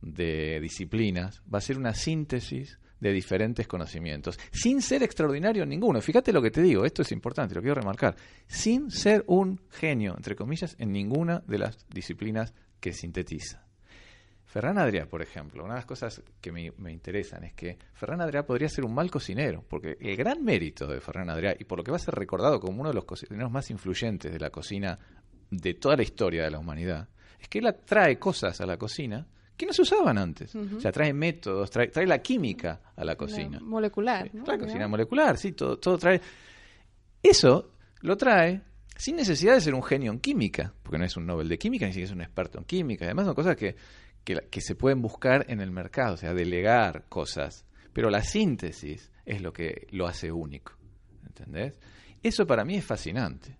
de 0.00 0.60
disciplinas, 0.60 1.42
va 1.52 1.58
a 1.58 1.62
ser 1.62 1.78
una 1.78 1.94
síntesis 1.94 2.78
de 3.00 3.12
diferentes 3.12 3.66
conocimientos, 3.66 4.38
sin 4.52 4.82
ser 4.82 5.02
extraordinario 5.02 5.64
ninguno. 5.64 6.00
Fíjate 6.00 6.32
lo 6.32 6.42
que 6.42 6.50
te 6.50 6.62
digo, 6.62 6.84
esto 6.84 7.02
es 7.02 7.12
importante, 7.12 7.54
lo 7.54 7.62
quiero 7.62 7.80
remarcar, 7.80 8.14
sin 8.46 8.90
ser 8.90 9.24
un 9.26 9.60
genio, 9.70 10.14
entre 10.16 10.36
comillas, 10.36 10.76
en 10.78 10.92
ninguna 10.92 11.42
de 11.46 11.58
las 11.58 11.86
disciplinas 11.88 12.54
que 12.78 12.92
sintetiza. 12.92 13.64
Ferran 14.44 14.78
Adrià, 14.78 15.06
por 15.06 15.22
ejemplo, 15.22 15.62
una 15.62 15.74
de 15.74 15.78
las 15.78 15.86
cosas 15.86 16.24
que 16.40 16.50
me, 16.50 16.72
interesan 16.90 17.44
es 17.44 17.52
que 17.54 17.78
Ferran 17.94 18.20
Adrià 18.20 18.44
podría 18.44 18.68
ser 18.68 18.84
un 18.84 18.92
mal 18.92 19.08
cocinero, 19.08 19.64
porque 19.66 19.96
el 20.00 20.16
gran 20.16 20.42
mérito 20.42 20.88
de 20.88 21.00
Ferran 21.00 21.28
Adrià, 21.28 21.54
y 21.56 21.64
por 21.64 21.78
lo 21.78 21.84
que 21.84 21.92
va 21.92 21.98
a 21.98 22.00
ser 22.00 22.16
recordado 22.16 22.58
como 22.58 22.80
uno 22.80 22.88
de 22.88 22.96
los 22.96 23.04
cocineros 23.04 23.50
más 23.50 23.70
influyentes 23.70 24.32
de 24.32 24.40
la 24.40 24.50
cocina 24.50 24.98
de 25.50 25.74
toda 25.74 25.96
la 25.96 26.02
historia 26.02 26.42
de 26.42 26.50
la 26.50 26.58
humanidad, 26.58 27.08
es 27.38 27.48
que 27.48 27.60
él 27.60 27.76
trae 27.84 28.18
cosas 28.18 28.60
a 28.60 28.66
la 28.66 28.76
cocina 28.76 29.24
que 29.60 29.66
no 29.66 29.74
se 29.74 29.82
usaban 29.82 30.16
antes. 30.16 30.54
O 30.54 30.80
sea, 30.80 30.90
trae 30.90 31.12
métodos, 31.12 31.70
trae, 31.70 31.88
trae 31.88 32.06
la 32.06 32.22
química 32.22 32.80
a 32.96 33.04
la 33.04 33.14
cocina. 33.14 33.60
molecular. 33.60 34.30
La 34.46 34.56
cocina 34.56 34.88
molecular, 34.88 35.36
sí, 35.36 35.52
todo, 35.52 35.78
todo 35.78 35.98
trae. 35.98 36.18
Eso 37.22 37.74
lo 38.00 38.16
trae 38.16 38.62
sin 38.96 39.16
necesidad 39.16 39.52
de 39.52 39.60
ser 39.60 39.74
un 39.74 39.82
genio 39.82 40.12
en 40.12 40.18
química, 40.18 40.72
porque 40.82 40.96
no 40.96 41.04
es 41.04 41.14
un 41.18 41.26
Nobel 41.26 41.46
de 41.46 41.58
química, 41.58 41.84
ni 41.84 41.92
siquiera 41.92 42.06
es 42.06 42.14
un 42.14 42.22
experto 42.22 42.58
en 42.58 42.64
química. 42.64 43.04
Además, 43.04 43.26
son 43.26 43.34
cosas 43.34 43.54
que, 43.54 43.76
que, 44.24 44.48
que 44.50 44.60
se 44.62 44.74
pueden 44.76 45.02
buscar 45.02 45.44
en 45.48 45.60
el 45.60 45.70
mercado, 45.70 46.14
o 46.14 46.16
sea, 46.16 46.32
delegar 46.32 47.04
cosas. 47.10 47.66
Pero 47.92 48.08
la 48.08 48.22
síntesis 48.22 49.10
es 49.26 49.42
lo 49.42 49.52
que 49.52 49.88
lo 49.90 50.06
hace 50.06 50.32
único. 50.32 50.72
¿Entendés? 51.26 51.78
Eso 52.22 52.46
para 52.46 52.64
mí 52.64 52.76
es 52.76 52.84
fascinante. 52.84 53.58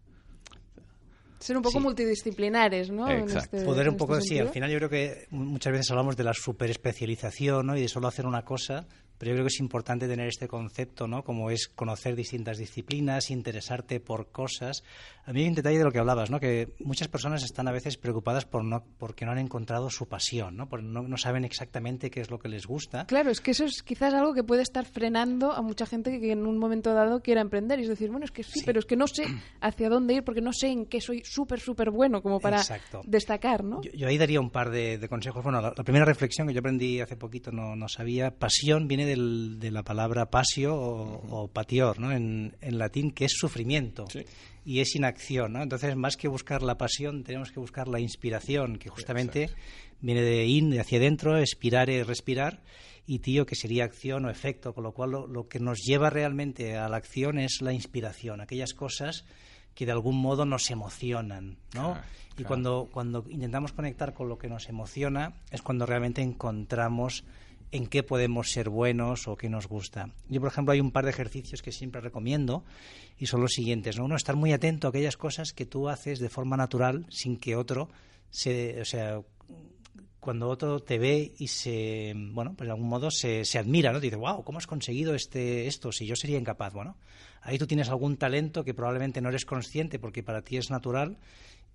Ser 1.40 1.56
un 1.56 1.62
poco 1.62 1.80
multidisciplinares, 1.80 2.90
¿no? 2.90 3.10
Exacto. 3.10 3.56
Este, 3.56 3.66
Poder 3.66 3.88
un 3.88 3.96
poco, 3.96 4.16
este 4.18 4.28
sí, 4.28 4.38
al 4.38 4.50
final 4.50 4.70
yo 4.70 4.76
creo 4.76 4.90
que 4.90 5.26
muchas 5.30 5.72
veces 5.72 5.90
hablamos 5.90 6.14
de 6.16 6.24
la 6.24 6.34
superespecialización 6.34 7.66
¿no? 7.66 7.76
y 7.76 7.80
de 7.80 7.88
solo 7.88 8.08
hacer 8.08 8.26
una 8.26 8.44
cosa, 8.44 8.86
pero 9.20 9.32
yo 9.32 9.34
creo 9.34 9.44
que 9.44 9.52
es 9.52 9.60
importante 9.60 10.08
tener 10.08 10.28
este 10.28 10.48
concepto, 10.48 11.06
¿no? 11.06 11.22
Como 11.22 11.50
es 11.50 11.68
conocer 11.68 12.16
distintas 12.16 12.56
disciplinas, 12.56 13.30
interesarte 13.30 14.00
por 14.00 14.32
cosas. 14.32 14.82
A 15.26 15.34
mí 15.34 15.42
hay 15.42 15.48
un 15.48 15.54
detalle 15.54 15.76
de 15.76 15.84
lo 15.84 15.92
que 15.92 15.98
hablabas, 15.98 16.30
¿no? 16.30 16.40
Que 16.40 16.72
muchas 16.78 17.08
personas 17.08 17.44
están 17.44 17.68
a 17.68 17.70
veces 17.70 17.98
preocupadas 17.98 18.46
por 18.46 18.64
no, 18.64 18.82
porque 18.96 19.26
no 19.26 19.32
han 19.32 19.38
encontrado 19.38 19.90
su 19.90 20.08
pasión, 20.08 20.56
¿no? 20.56 20.70
Porque 20.70 20.86
no, 20.86 21.16
saben 21.18 21.44
exactamente 21.44 22.10
qué 22.10 22.22
es 22.22 22.30
lo 22.30 22.38
que 22.38 22.48
les 22.48 22.66
gusta. 22.66 23.04
Claro, 23.04 23.30
es 23.30 23.42
que 23.42 23.50
eso 23.50 23.66
es 23.66 23.82
quizás 23.82 24.14
algo 24.14 24.32
que 24.32 24.42
puede 24.42 24.62
estar 24.62 24.86
frenando 24.86 25.52
a 25.52 25.60
mucha 25.60 25.84
gente 25.84 26.18
que 26.18 26.32
en 26.32 26.46
un 26.46 26.56
momento 26.56 26.94
dado 26.94 27.20
quiera 27.20 27.42
emprender. 27.42 27.78
Y 27.78 27.82
es 27.82 27.88
decir, 27.90 28.08
bueno, 28.10 28.24
es 28.24 28.30
que 28.30 28.42
sí, 28.42 28.62
pero 28.64 28.78
es 28.78 28.86
que 28.86 28.96
no 28.96 29.06
sé 29.06 29.24
hacia 29.60 29.90
dónde 29.90 30.14
ir 30.14 30.24
porque 30.24 30.40
no 30.40 30.54
sé 30.54 30.68
en 30.68 30.86
qué 30.86 31.02
soy 31.02 31.22
súper, 31.26 31.60
súper 31.60 31.90
bueno 31.90 32.22
como 32.22 32.40
para 32.40 32.62
destacar, 33.04 33.64
¿no? 33.64 33.82
Yo, 33.82 34.08
ahí 34.08 34.16
daría 34.16 34.40
un 34.40 34.48
par 34.48 34.70
de, 34.70 34.98
consejos. 35.10 35.44
Bueno, 35.44 35.60
la, 35.60 35.74
primera 35.74 36.06
reflexión 36.06 36.48
que 36.48 36.54
yo 36.54 36.60
aprendí 36.60 37.00
hace 37.00 37.16
poquito, 37.16 37.52
no, 37.52 37.76
no 37.76 37.86
sabía, 37.86 38.30
pasión 38.30 38.88
viene 38.88 39.04
de 39.04 39.09
la 39.16 39.82
palabra 39.82 40.30
pasio 40.30 40.74
o, 40.74 41.48
patior, 41.48 41.98
¿no? 41.98 42.12
En, 42.12 42.54
latín, 42.60 43.10
que 43.10 43.24
es 43.24 43.32
sufrimiento. 43.32 44.06
Y 44.64 44.80
es 44.80 44.94
inacción, 44.94 45.54
¿no? 45.54 45.62
Entonces, 45.62 45.96
más 45.96 46.16
que 46.16 46.28
buscar 46.28 46.62
la 46.62 46.76
pasión, 46.76 47.24
tenemos 47.24 47.50
que 47.50 47.60
buscar 47.60 47.88
la 47.88 48.00
inspiración, 48.00 48.78
que 48.78 48.90
justamente 48.90 49.50
viene 50.00 50.22
de 50.22 50.46
in, 50.46 50.70
de 50.70 50.80
hacia 50.80 50.98
adentro, 50.98 51.38
expirar 51.38 51.88
y 51.88 52.02
respirar, 52.02 52.62
y 53.06 53.20
tío, 53.20 53.46
que 53.46 53.54
sería 53.54 53.84
acción 53.84 54.24
o 54.24 54.30
efecto, 54.30 54.74
con 54.74 54.84
lo 54.84 54.92
cual 54.92 55.10
lo, 55.10 55.48
que 55.48 55.60
nos 55.60 55.78
lleva 55.78 56.10
realmente 56.10 56.76
a 56.76 56.88
la 56.88 56.98
acción 56.98 57.38
es 57.38 57.60
la 57.62 57.72
inspiración, 57.72 58.40
aquellas 58.40 58.74
cosas 58.74 59.24
que 59.74 59.86
de 59.86 59.92
algún 59.92 60.20
modo 60.20 60.44
nos 60.44 60.70
emocionan, 60.70 61.56
¿no? 61.74 61.96
y 62.40 62.44
cuando, 62.44 62.88
cuando 62.90 63.24
intentamos 63.28 63.72
conectar 63.72 64.14
con 64.14 64.28
lo 64.28 64.38
que 64.38 64.48
nos 64.48 64.68
emociona 64.68 65.34
es 65.50 65.60
cuando 65.62 65.84
realmente 65.84 66.22
encontramos 66.22 67.24
en 67.72 67.86
qué 67.86 68.02
podemos 68.02 68.50
ser 68.50 68.68
buenos 68.68 69.28
o 69.28 69.36
qué 69.36 69.48
nos 69.48 69.68
gusta. 69.68 70.10
Yo, 70.28 70.40
por 70.40 70.50
ejemplo, 70.50 70.72
hay 70.72 70.80
un 70.80 70.90
par 70.90 71.04
de 71.04 71.10
ejercicios 71.10 71.62
que 71.62 71.72
siempre 71.72 72.00
recomiendo 72.00 72.64
y 73.18 73.26
son 73.26 73.40
los 73.40 73.52
siguientes. 73.52 73.96
¿no? 73.96 74.04
Uno, 74.04 74.16
estar 74.16 74.36
muy 74.36 74.52
atento 74.52 74.86
a 74.86 74.90
aquellas 74.90 75.16
cosas 75.16 75.52
que 75.52 75.66
tú 75.66 75.88
haces 75.88 76.18
de 76.18 76.28
forma 76.28 76.56
natural 76.56 77.06
sin 77.10 77.36
que 77.36 77.56
otro 77.56 77.88
se... 78.30 78.80
O 78.80 78.84
sea, 78.84 79.20
cuando 80.20 80.48
otro 80.48 80.80
te 80.80 80.98
ve 80.98 81.32
y 81.38 81.48
se, 81.48 82.12
bueno, 82.14 82.54
pues 82.54 82.66
de 82.66 82.72
algún 82.72 82.88
modo 82.88 83.10
se, 83.10 83.42
admira, 83.58 83.90
¿no? 83.90 84.00
Dice, 84.00 84.16
wow, 84.16 84.44
¿cómo 84.44 84.58
has 84.58 84.66
conseguido 84.66 85.14
este, 85.14 85.66
esto? 85.66 85.92
Si 85.92 86.06
yo 86.06 86.14
sería 86.14 86.38
incapaz, 86.38 86.74
bueno, 86.74 86.98
ahí 87.40 87.58
tú 87.58 87.66
tienes 87.66 87.88
algún 87.88 88.18
talento 88.18 88.62
que 88.62 88.74
probablemente 88.74 89.22
no 89.22 89.30
eres 89.30 89.46
consciente 89.46 89.98
porque 89.98 90.22
para 90.22 90.42
ti 90.42 90.58
es 90.58 90.70
natural 90.70 91.16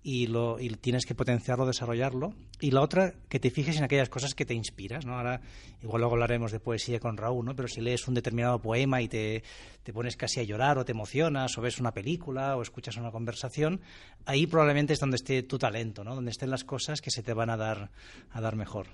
y, 0.08 0.28
lo, 0.28 0.60
y 0.60 0.68
tienes 0.68 1.04
que 1.04 1.16
potenciarlo, 1.16 1.66
desarrollarlo. 1.66 2.32
Y 2.60 2.70
la 2.70 2.80
otra, 2.82 3.12
que 3.28 3.40
te 3.40 3.50
fijes 3.50 3.76
en 3.76 3.82
aquellas 3.82 4.08
cosas 4.08 4.36
que 4.36 4.46
te 4.46 4.54
inspiras, 4.54 5.04
¿no? 5.04 5.16
Ahora, 5.16 5.40
igual 5.82 6.00
luego 6.00 6.14
hablaremos 6.14 6.52
de 6.52 6.60
poesía 6.60 7.00
con 7.00 7.16
Raúl, 7.16 7.44
¿no? 7.44 7.56
Pero 7.56 7.66
si 7.66 7.80
lees 7.80 8.06
un 8.06 8.14
determinado 8.14 8.60
poema 8.60 9.02
y 9.02 9.08
te, 9.08 9.42
te 9.82 9.92
pones 9.92 10.16
casi 10.16 10.38
a 10.38 10.44
llorar 10.44 10.78
o 10.78 10.84
te 10.84 10.92
emocionas 10.92 11.58
o 11.58 11.60
ves 11.60 11.80
una 11.80 11.90
película 11.90 12.56
o 12.56 12.62
escuchas 12.62 12.96
una 12.98 13.10
conversación, 13.10 13.80
ahí 14.26 14.46
probablemente 14.46 14.92
es 14.92 15.00
donde 15.00 15.16
esté 15.16 15.42
tu 15.42 15.58
talento, 15.58 16.04
¿no? 16.04 16.14
Donde 16.14 16.30
estén 16.30 16.50
las 16.50 16.62
cosas 16.62 17.00
que 17.00 17.10
se 17.10 17.24
te 17.24 17.34
van 17.34 17.50
a 17.50 17.56
dar, 17.56 17.90
a 18.30 18.40
dar 18.40 18.54
mejor. 18.54 18.86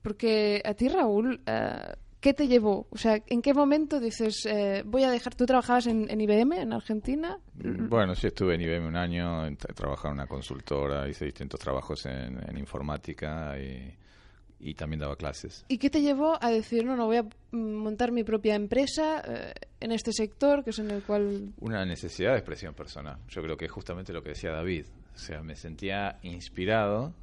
Porque 0.00 0.62
a 0.64 0.74
ti, 0.74 0.86
Raúl, 0.86 1.40
eh, 1.44 1.92
¿Qué 2.20 2.34
te 2.34 2.48
llevó? 2.48 2.86
O 2.90 2.98
sea, 2.98 3.22
¿en 3.26 3.40
qué 3.40 3.54
momento 3.54 3.98
dices, 3.98 4.44
eh, 4.44 4.82
voy 4.84 5.04
a 5.04 5.10
dejar, 5.10 5.34
tú 5.34 5.46
trabajabas 5.46 5.86
en, 5.86 6.20
IBM, 6.20 6.60
en 6.60 6.72
Argentina? 6.74 7.38
Mm, 7.54 7.88
bueno, 7.88 8.14
sí, 8.14 8.26
estuve 8.26 8.56
en 8.56 8.60
IBM 8.60 8.86
un 8.86 8.96
año, 8.96 9.46
he 9.46 9.56
trabajado 9.56 10.08
en 10.08 10.14
una 10.14 10.26
consultora, 10.26 11.08
hice 11.08 11.24
distintos 11.24 11.58
trabajos 11.58 12.04
en, 12.04 12.58
informática 12.58 13.56
y, 13.58 14.74
también 14.74 15.00
daba 15.00 15.16
clases. 15.16 15.64
¿Y 15.68 15.78
qué 15.78 15.88
te 15.88 16.02
llevó 16.02 16.38
a 16.42 16.50
decir, 16.50 16.84
no, 16.84 16.94
no, 16.94 17.06
voy 17.06 17.16
a 17.16 17.26
montar 17.52 18.12
mi 18.12 18.22
propia 18.22 18.54
empresa 18.54 19.22
eh, 19.26 19.54
en 19.80 19.90
este 19.90 20.12
sector, 20.12 20.62
que 20.62 20.70
es 20.70 20.78
en 20.78 20.90
el 20.90 21.02
cual... 21.02 21.54
Una 21.60 21.86
necesidad 21.86 22.32
de 22.32 22.38
expresión 22.38 22.74
personal. 22.74 23.18
Yo 23.28 23.42
creo 23.42 23.56
que 23.56 23.64
es 23.64 23.70
justamente 23.70 24.12
lo 24.12 24.22
que 24.22 24.30
decía 24.30 24.50
David. 24.50 24.84
O 25.14 25.18
sea, 25.18 25.42
me 25.42 25.56
sentía 25.56 26.18
inspirado 26.22 27.14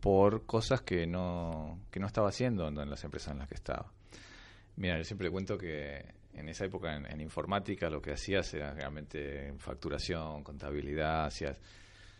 por 0.00 0.46
cosas 0.46 0.82
que 0.82 1.06
no, 1.06 1.80
que 1.90 2.00
no 2.00 2.06
estaba 2.06 2.28
haciendo 2.28 2.68
en 2.68 2.90
las 2.90 3.04
empresas 3.04 3.32
en 3.32 3.38
las 3.38 3.48
que 3.48 3.54
estaba. 3.54 3.92
Mira, 4.76 4.96
yo 4.96 5.04
siempre 5.04 5.30
cuento 5.30 5.58
que 5.58 6.04
en 6.34 6.48
esa 6.48 6.64
época 6.64 6.94
en, 6.94 7.20
informática 7.20 7.90
lo 7.90 8.00
que 8.00 8.12
hacías 8.12 8.52
era 8.54 8.72
realmente 8.72 9.52
facturación, 9.58 10.44
contabilidad, 10.44 11.26
hacías 11.26 11.60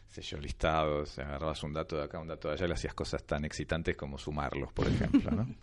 sellos 0.09 0.41
listados, 0.41 1.19
agarrabas 1.19 1.63
un 1.63 1.73
dato 1.73 1.97
de 1.97 2.05
acá, 2.05 2.19
un 2.19 2.29
dato 2.29 2.49
de 2.49 2.55
allá, 2.55 2.65
y 2.65 2.69
le 2.69 2.75
hacías 2.75 2.95
cosas 2.95 3.25
tan 3.25 3.45
excitantes 3.45 3.97
como 3.97 4.19
sumarlos, 4.19 4.73
por 4.73 4.89
ejemplo, 4.89 5.31
¿no? 5.31 5.47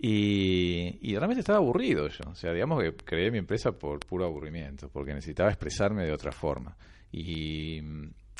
Y, 0.00 0.96
y, 1.02 1.16
realmente 1.16 1.40
estaba 1.40 1.58
aburrido 1.58 2.06
yo. 2.06 2.30
O 2.30 2.34
sea, 2.36 2.52
digamos 2.52 2.80
que 2.80 2.94
creé 2.94 3.32
mi 3.32 3.38
empresa 3.38 3.72
por 3.72 3.98
puro 3.98 4.26
aburrimiento, 4.26 4.88
porque 4.90 5.12
necesitaba 5.12 5.50
expresarme 5.50 6.04
de 6.04 6.12
otra 6.12 6.30
forma. 6.30 6.76
Y, 7.10 7.82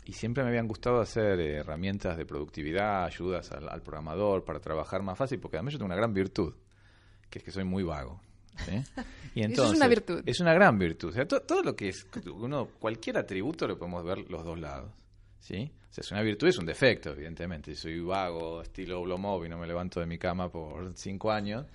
y 0.08 0.14
siempre 0.14 0.42
me 0.42 0.48
habían 0.48 0.66
gustado 0.66 1.02
hacer 1.02 1.38
herramientas 1.38 2.16
de 2.16 2.24
productividad, 2.24 3.04
ayudas 3.04 3.52
al, 3.52 3.68
al, 3.68 3.82
programador 3.82 4.42
para 4.42 4.58
trabajar 4.58 5.02
más 5.02 5.18
fácil, 5.18 5.38
porque 5.38 5.58
además 5.58 5.74
yo 5.74 5.78
tengo 5.78 5.88
una 5.88 5.96
gran 5.96 6.14
virtud, 6.14 6.54
que 7.28 7.40
es 7.40 7.44
que 7.44 7.50
soy 7.50 7.64
muy 7.64 7.82
vago. 7.82 8.18
Y 9.34 9.42
entonces, 9.42 9.74
es 9.74 9.76
una 9.76 9.86
virtud. 9.86 10.22
Es 10.24 10.40
una 10.40 10.54
gran 10.54 10.78
virtud. 10.78 11.10
O 11.10 11.12
sea, 11.12 11.28
todo, 11.28 11.62
lo 11.62 11.76
que 11.76 11.90
es, 11.90 12.06
uno, 12.34 12.70
cualquier 12.80 13.18
atributo 13.18 13.68
lo 13.68 13.78
podemos 13.78 14.02
ver 14.02 14.18
los 14.30 14.42
dos 14.42 14.58
lados. 14.58 14.90
¿sí? 15.38 15.70
O 15.90 15.92
sea, 15.92 16.02
es 16.02 16.10
una 16.10 16.22
virtud, 16.22 16.48
es 16.48 16.58
un 16.58 16.66
defecto, 16.66 17.10
evidentemente. 17.10 17.74
Si 17.74 17.82
soy 17.82 18.00
vago, 18.00 18.62
estilo 18.62 19.00
Oblomov 19.00 19.44
y 19.44 19.48
no 19.50 19.58
me 19.58 19.66
levanto 19.66 20.00
de 20.00 20.06
mi 20.06 20.18
cama 20.18 20.50
por 20.50 20.90
cinco 20.96 21.30
años, 21.30 21.66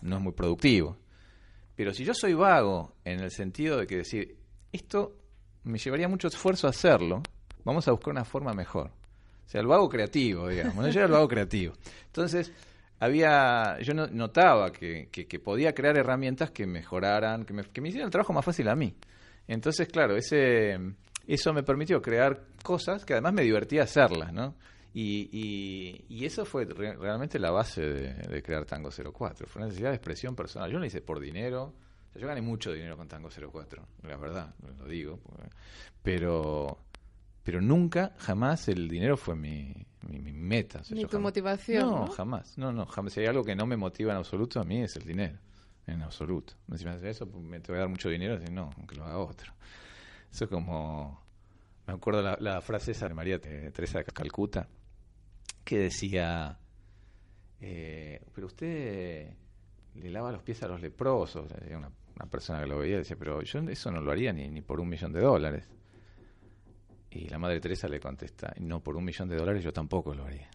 no 0.00 0.16
es 0.16 0.22
muy 0.22 0.32
productivo. 0.32 0.96
Pero 1.76 1.92
si 1.92 2.04
yo 2.04 2.14
soy 2.14 2.32
vago 2.32 2.96
en 3.04 3.20
el 3.20 3.30
sentido 3.30 3.76
de 3.76 3.86
que 3.86 3.98
decir, 3.98 4.36
esto 4.72 5.14
me 5.62 5.78
llevaría 5.78 6.08
mucho 6.08 6.26
esfuerzo 6.26 6.66
hacerlo, 6.66 7.22
vamos 7.64 7.86
a 7.88 7.92
buscar 7.92 8.12
una 8.12 8.24
forma 8.24 8.52
mejor. 8.52 8.86
O 8.86 9.48
sea, 9.48 9.60
el 9.60 9.66
vago 9.66 9.88
creativo, 9.88 10.48
digamos. 10.48 10.86
Yo 10.86 11.00
era 11.00 11.06
el 11.06 11.12
vago 11.12 11.28
creativo. 11.28 11.74
Entonces, 12.06 12.52
había 13.00 13.78
yo 13.80 13.94
notaba 13.94 14.70
que, 14.70 15.08
que, 15.10 15.38
podía 15.38 15.74
crear 15.74 15.96
herramientas 15.98 16.50
que 16.50 16.66
mejoraran, 16.66 17.44
que 17.44 17.52
me, 17.52 17.64
que 17.64 17.80
me 17.80 17.88
hicieran 17.88 18.06
el 18.06 18.12
trabajo 18.12 18.32
más 18.32 18.44
fácil 18.44 18.68
a 18.68 18.76
mí. 18.76 18.94
Entonces, 19.48 19.88
claro, 19.88 20.16
ese 20.16 20.78
eso 21.26 21.52
me 21.52 21.62
permitió 21.62 22.00
crear 22.02 22.42
cosas 22.62 23.04
que 23.04 23.14
además 23.14 23.32
me 23.32 23.42
divertía 23.42 23.84
hacerlas, 23.84 24.32
¿no? 24.32 24.54
Y, 24.94 26.04
y, 26.08 26.24
eso 26.26 26.44
fue 26.44 26.66
realmente 26.66 27.38
la 27.38 27.50
base 27.50 27.80
de, 27.80 28.42
crear 28.42 28.66
Tango 28.66 28.90
04. 28.90 29.46
Fue 29.46 29.60
una 29.60 29.66
necesidad 29.66 29.88
de 29.88 29.96
expresión 29.96 30.36
personal. 30.36 30.68
Yo 30.68 30.74
no 30.74 30.80
lo 30.80 30.86
hice 30.86 31.00
por 31.00 31.18
dinero. 31.18 31.72
yo 32.14 32.26
gané 32.26 32.42
mucho 32.42 32.72
dinero 32.72 32.96
con 32.98 33.08
Tango 33.08 33.30
04, 33.30 33.82
la 34.02 34.16
verdad, 34.18 34.54
lo 34.78 34.86
digo. 34.86 35.18
Pero 36.02 36.76
pero 37.42 37.60
nunca, 37.60 38.14
jamás 38.18 38.68
el 38.68 38.88
dinero 38.88 39.16
fue 39.16 39.34
mi, 39.34 39.74
mi, 40.08 40.32
meta. 40.32 40.82
Ni 40.90 41.04
tu 41.06 41.18
motivación. 41.18 41.88
No, 41.88 42.06
jamás. 42.08 42.56
No, 42.56 42.72
no, 42.72 42.86
jamás. 42.86 43.12
Si 43.12 43.20
hay 43.20 43.26
algo 43.26 43.44
que 43.44 43.56
no 43.56 43.66
me 43.66 43.76
motiva 43.76 44.12
en 44.12 44.18
absoluto, 44.18 44.60
a 44.60 44.64
mí 44.64 44.82
es 44.82 44.96
el 44.96 45.04
dinero. 45.04 45.38
En 45.86 46.02
absoluto. 46.02 46.54
Si 46.76 46.84
me 46.84 46.92
hace 46.92 47.10
eso, 47.10 47.28
pues, 47.28 47.42
me 47.42 47.58
te 47.58 47.72
voy 47.72 47.78
a 47.78 47.80
dar 47.80 47.88
mucho 47.88 48.08
dinero, 48.08 48.38
si 48.38 48.52
no, 48.52 48.70
aunque 48.76 48.94
lo 48.94 49.04
haga 49.04 49.18
otro. 49.18 49.52
Eso 50.30 50.44
es 50.44 50.50
como. 50.50 51.20
Me 51.86 51.94
acuerdo 51.94 52.22
la, 52.22 52.36
la 52.38 52.60
frase 52.60 52.92
esa 52.92 53.08
de 53.08 53.14
María 53.14 53.40
Teresa 53.40 53.98
de 53.98 54.04
Calcuta, 54.04 54.68
que 55.64 55.78
decía: 55.78 56.56
eh, 57.60 58.24
Pero 58.32 58.46
usted 58.46 59.34
le 59.96 60.10
lava 60.10 60.30
los 60.30 60.44
pies 60.44 60.62
a 60.62 60.68
los 60.68 60.80
leprosos. 60.80 61.50
Una, 61.76 61.90
una 62.14 62.26
persona 62.30 62.60
que 62.60 62.66
lo 62.66 62.78
veía 62.78 62.98
decía: 62.98 63.16
Pero 63.18 63.42
yo 63.42 63.58
eso 63.58 63.90
no 63.90 64.00
lo 64.00 64.12
haría 64.12 64.32
ni, 64.32 64.48
ni 64.48 64.62
por 64.62 64.78
un 64.80 64.88
millón 64.88 65.12
de 65.12 65.20
dólares. 65.20 65.68
Y 67.14 67.28
la 67.28 67.38
Madre 67.38 67.60
Teresa 67.60 67.88
le 67.88 68.00
contesta, 68.00 68.54
no, 68.60 68.80
por 68.80 68.96
un 68.96 69.04
millón 69.04 69.28
de 69.28 69.36
dólares 69.36 69.62
yo 69.62 69.72
tampoco 69.72 70.14
lo 70.14 70.24
haría. 70.24 70.48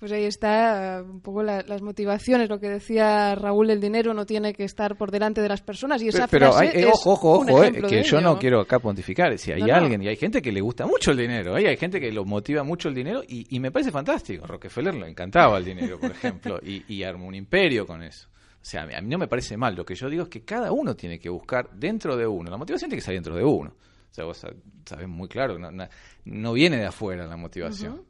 Pues 0.00 0.12
ahí 0.12 0.24
está 0.24 0.96
eh, 0.96 1.02
un 1.02 1.20
poco 1.20 1.42
las 1.42 1.82
motivaciones, 1.82 2.48
lo 2.48 2.58
que 2.58 2.70
decía 2.70 3.34
Raúl, 3.34 3.68
el 3.68 3.82
dinero 3.82 4.14
no 4.14 4.24
tiene 4.24 4.54
que 4.54 4.64
estar 4.64 4.96
por 4.96 5.10
delante 5.10 5.42
de 5.42 5.48
las 5.50 5.60
personas 5.60 6.02
y 6.02 6.08
esa 6.08 6.26
pero, 6.26 6.54
frase 6.54 6.78
hay, 6.78 6.84
ojo, 6.84 7.12
ojo, 7.12 7.32
ojo, 7.40 7.64
eh, 7.64 7.82
que 7.86 8.02
yo 8.02 8.18
no 8.22 8.38
quiero 8.38 8.60
acá 8.60 8.78
pontificar, 8.78 9.36
si 9.36 9.52
hay 9.52 9.68
alguien 9.70 10.02
y 10.02 10.08
hay 10.08 10.16
gente 10.16 10.40
que 10.40 10.52
le 10.52 10.62
gusta 10.62 10.86
mucho 10.86 11.10
el 11.10 11.18
dinero, 11.18 11.58
¿eh? 11.58 11.68
hay 11.68 11.76
gente 11.76 12.00
que 12.00 12.10
lo 12.12 12.24
motiva 12.24 12.64
mucho 12.64 12.88
el 12.88 12.94
dinero 12.94 13.22
y, 13.28 13.60
me 13.60 13.70
parece 13.70 13.90
fantástico, 13.90 14.46
Rockefeller 14.46 14.94
le 14.94 15.06
encantaba 15.06 15.58
el 15.58 15.66
dinero, 15.66 16.00
por 16.00 16.10
ejemplo, 16.12 16.58
y, 16.62 16.82
y 16.88 17.02
armó 17.02 17.26
un 17.26 17.34
imperio 17.34 17.86
con 17.86 18.02
eso. 18.02 18.30
O 18.54 18.64
sea, 18.64 18.84
a 18.84 19.00
mí 19.02 19.08
no 19.08 19.18
me 19.18 19.28
parece 19.28 19.58
mal, 19.58 19.74
lo 19.74 19.84
que 19.84 19.94
yo 19.94 20.08
digo 20.08 20.22
es 20.22 20.28
que 20.30 20.46
cada 20.46 20.72
uno 20.72 20.96
tiene 20.96 21.18
que 21.18 21.28
buscar 21.28 21.68
dentro 21.72 22.16
de 22.16 22.26
uno, 22.26 22.50
la 22.50 22.56
motivación 22.56 22.88
tiene 22.88 22.96
que 22.96 23.00
estar 23.00 23.14
dentro 23.14 23.36
de 23.36 23.44
uno. 23.44 23.74
O 24.10 24.14
sea, 24.14 24.24
vos 24.24 24.44
sabés 24.84 25.08
muy 25.08 25.28
claro 25.28 25.56
que 25.56 25.88
no, 26.24 26.52
viene 26.52 26.78
de 26.78 26.86
afuera 26.86 27.26
la 27.26 27.36
motivación. 27.36 28.04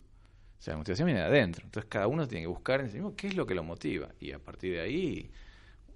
O 0.61 0.63
sea, 0.63 0.75
la 0.75 0.79
motivación 0.79 1.07
viene 1.07 1.21
de 1.21 1.27
adentro. 1.27 1.65
Entonces 1.65 1.89
cada 1.91 2.07
uno 2.07 2.27
tiene 2.27 2.45
que 2.45 2.49
buscar 2.49 2.81
en 2.81 2.89
sí 2.89 2.95
mismo 2.95 3.15
qué 3.15 3.29
es 3.29 3.37
lo 3.37 3.47
que 3.47 3.55
lo 3.55 3.63
motiva. 3.63 4.09
Y 4.19 4.33
a 4.33 4.39
partir 4.39 4.75
de 4.75 4.81
ahí... 4.81 5.31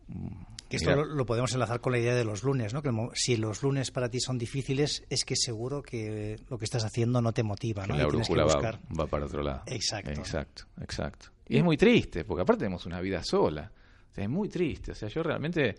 Mm, 0.08 0.42
esto 0.70 1.04
lo, 1.04 1.24
podemos 1.24 1.52
enlazar 1.52 1.80
con 1.80 1.92
la 1.92 1.98
idea 1.98 2.14
de 2.14 2.24
los 2.24 2.42
lunes, 2.42 2.74
¿no? 2.74 2.82
Que 2.82 2.90
si 3.14 3.36
los 3.36 3.62
lunes 3.62 3.90
para 3.90 4.08
ti 4.08 4.20
son 4.20 4.38
difíciles, 4.38 5.04
es 5.08 5.24
que 5.24 5.36
seguro 5.36 5.82
que 5.82 6.36
lo 6.48 6.58
que 6.58 6.64
estás 6.64 6.84
haciendo 6.84 7.22
no 7.22 7.32
te 7.32 7.42
motiva, 7.42 7.86
¿no? 7.86 7.96
la 7.96 8.06
brújula 8.06 8.44
va, 8.44 8.80
va, 8.98 9.06
para 9.06 9.26
otro 9.26 9.42
lado. 9.42 9.62
Exacto. 9.66 10.10
Exacto, 10.10 10.64
exacto. 10.80 11.28
Y 11.46 11.58
es 11.58 11.64
muy 11.64 11.76
triste, 11.76 12.24
porque 12.24 12.42
aparte 12.42 12.60
tenemos 12.60 12.86
una 12.86 13.00
vida 13.00 13.22
sola. 13.22 13.70
O 14.10 14.14
sea, 14.14 14.24
es 14.24 14.30
muy 14.30 14.48
triste. 14.48 14.92
O 14.92 14.94
sea, 14.94 15.08
yo 15.08 15.22
realmente... 15.22 15.76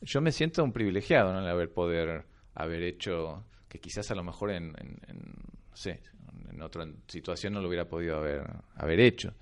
Yo 0.00 0.22
me 0.22 0.32
siento 0.32 0.64
un 0.64 0.72
privilegiado, 0.72 1.32
¿no? 1.32 1.40
En 1.40 1.46
haber 1.46 1.70
poder 1.70 2.24
haber 2.54 2.82
hecho, 2.82 3.44
que 3.68 3.78
quizás 3.80 4.10
a 4.10 4.14
lo 4.14 4.22
mejor 4.22 4.50
en, 4.50 4.72
no 4.72 5.76
sé, 5.76 6.00
en 6.50 6.62
otra 6.62 6.86
situación 7.08 7.54
no 7.54 7.60
lo 7.60 7.68
hubiera 7.68 7.88
podido 7.88 8.16
haber, 8.16 8.44
haber 8.76 9.00
hecho, 9.00 9.34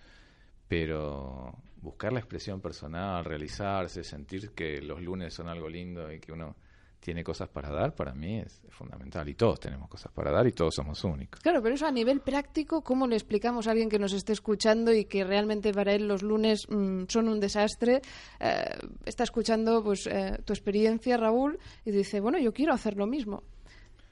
pero 0.68 1.55
buscar 1.83 2.12
la 2.12 2.20
expresión 2.20 2.61
personal, 2.61 3.25
realizarse, 3.25 4.05
sentir 4.05 4.53
que 4.53 4.81
los 4.81 5.03
lunes 5.03 5.35
son 5.35 5.48
algo 5.48 5.68
lindo 5.68 6.11
y 6.12 6.20
que 6.20 6.33
uno 6.33 6.57
tiene 7.02 7.24
cosas 7.24 7.48
para 7.48 7.68
dar, 7.68 7.94
para 7.94 8.14
mí 8.14 8.38
es 8.38 8.62
fundamental. 8.70 9.28
Y 9.28 9.34
todos 9.34 9.58
tenemos 9.58 9.88
cosas 9.88 10.12
para 10.12 10.30
dar 10.30 10.46
y 10.46 10.52
todos 10.52 10.74
somos 10.76 11.02
únicos. 11.02 11.40
Claro, 11.40 11.60
pero 11.60 11.74
eso 11.74 11.84
a 11.84 11.90
nivel 11.90 12.20
práctico, 12.20 12.82
¿cómo 12.82 13.08
le 13.08 13.16
explicamos 13.16 13.66
a 13.66 13.72
alguien 13.72 13.88
que 13.88 13.98
nos 13.98 14.12
esté 14.12 14.32
escuchando 14.32 14.92
y 14.92 15.06
que 15.06 15.24
realmente 15.24 15.72
para 15.72 15.92
él 15.94 16.06
los 16.06 16.22
lunes 16.22 16.68
mm, 16.68 17.04
son 17.08 17.28
un 17.28 17.40
desastre? 17.40 18.02
Eh, 18.38 18.78
está 19.04 19.24
escuchando 19.24 19.82
pues 19.82 20.06
eh, 20.06 20.38
tu 20.44 20.52
experiencia, 20.52 21.16
Raúl, 21.16 21.58
y 21.84 21.90
dice, 21.90 22.20
bueno, 22.20 22.38
yo 22.38 22.52
quiero 22.52 22.72
hacer 22.72 22.96
lo 22.96 23.08
mismo. 23.08 23.42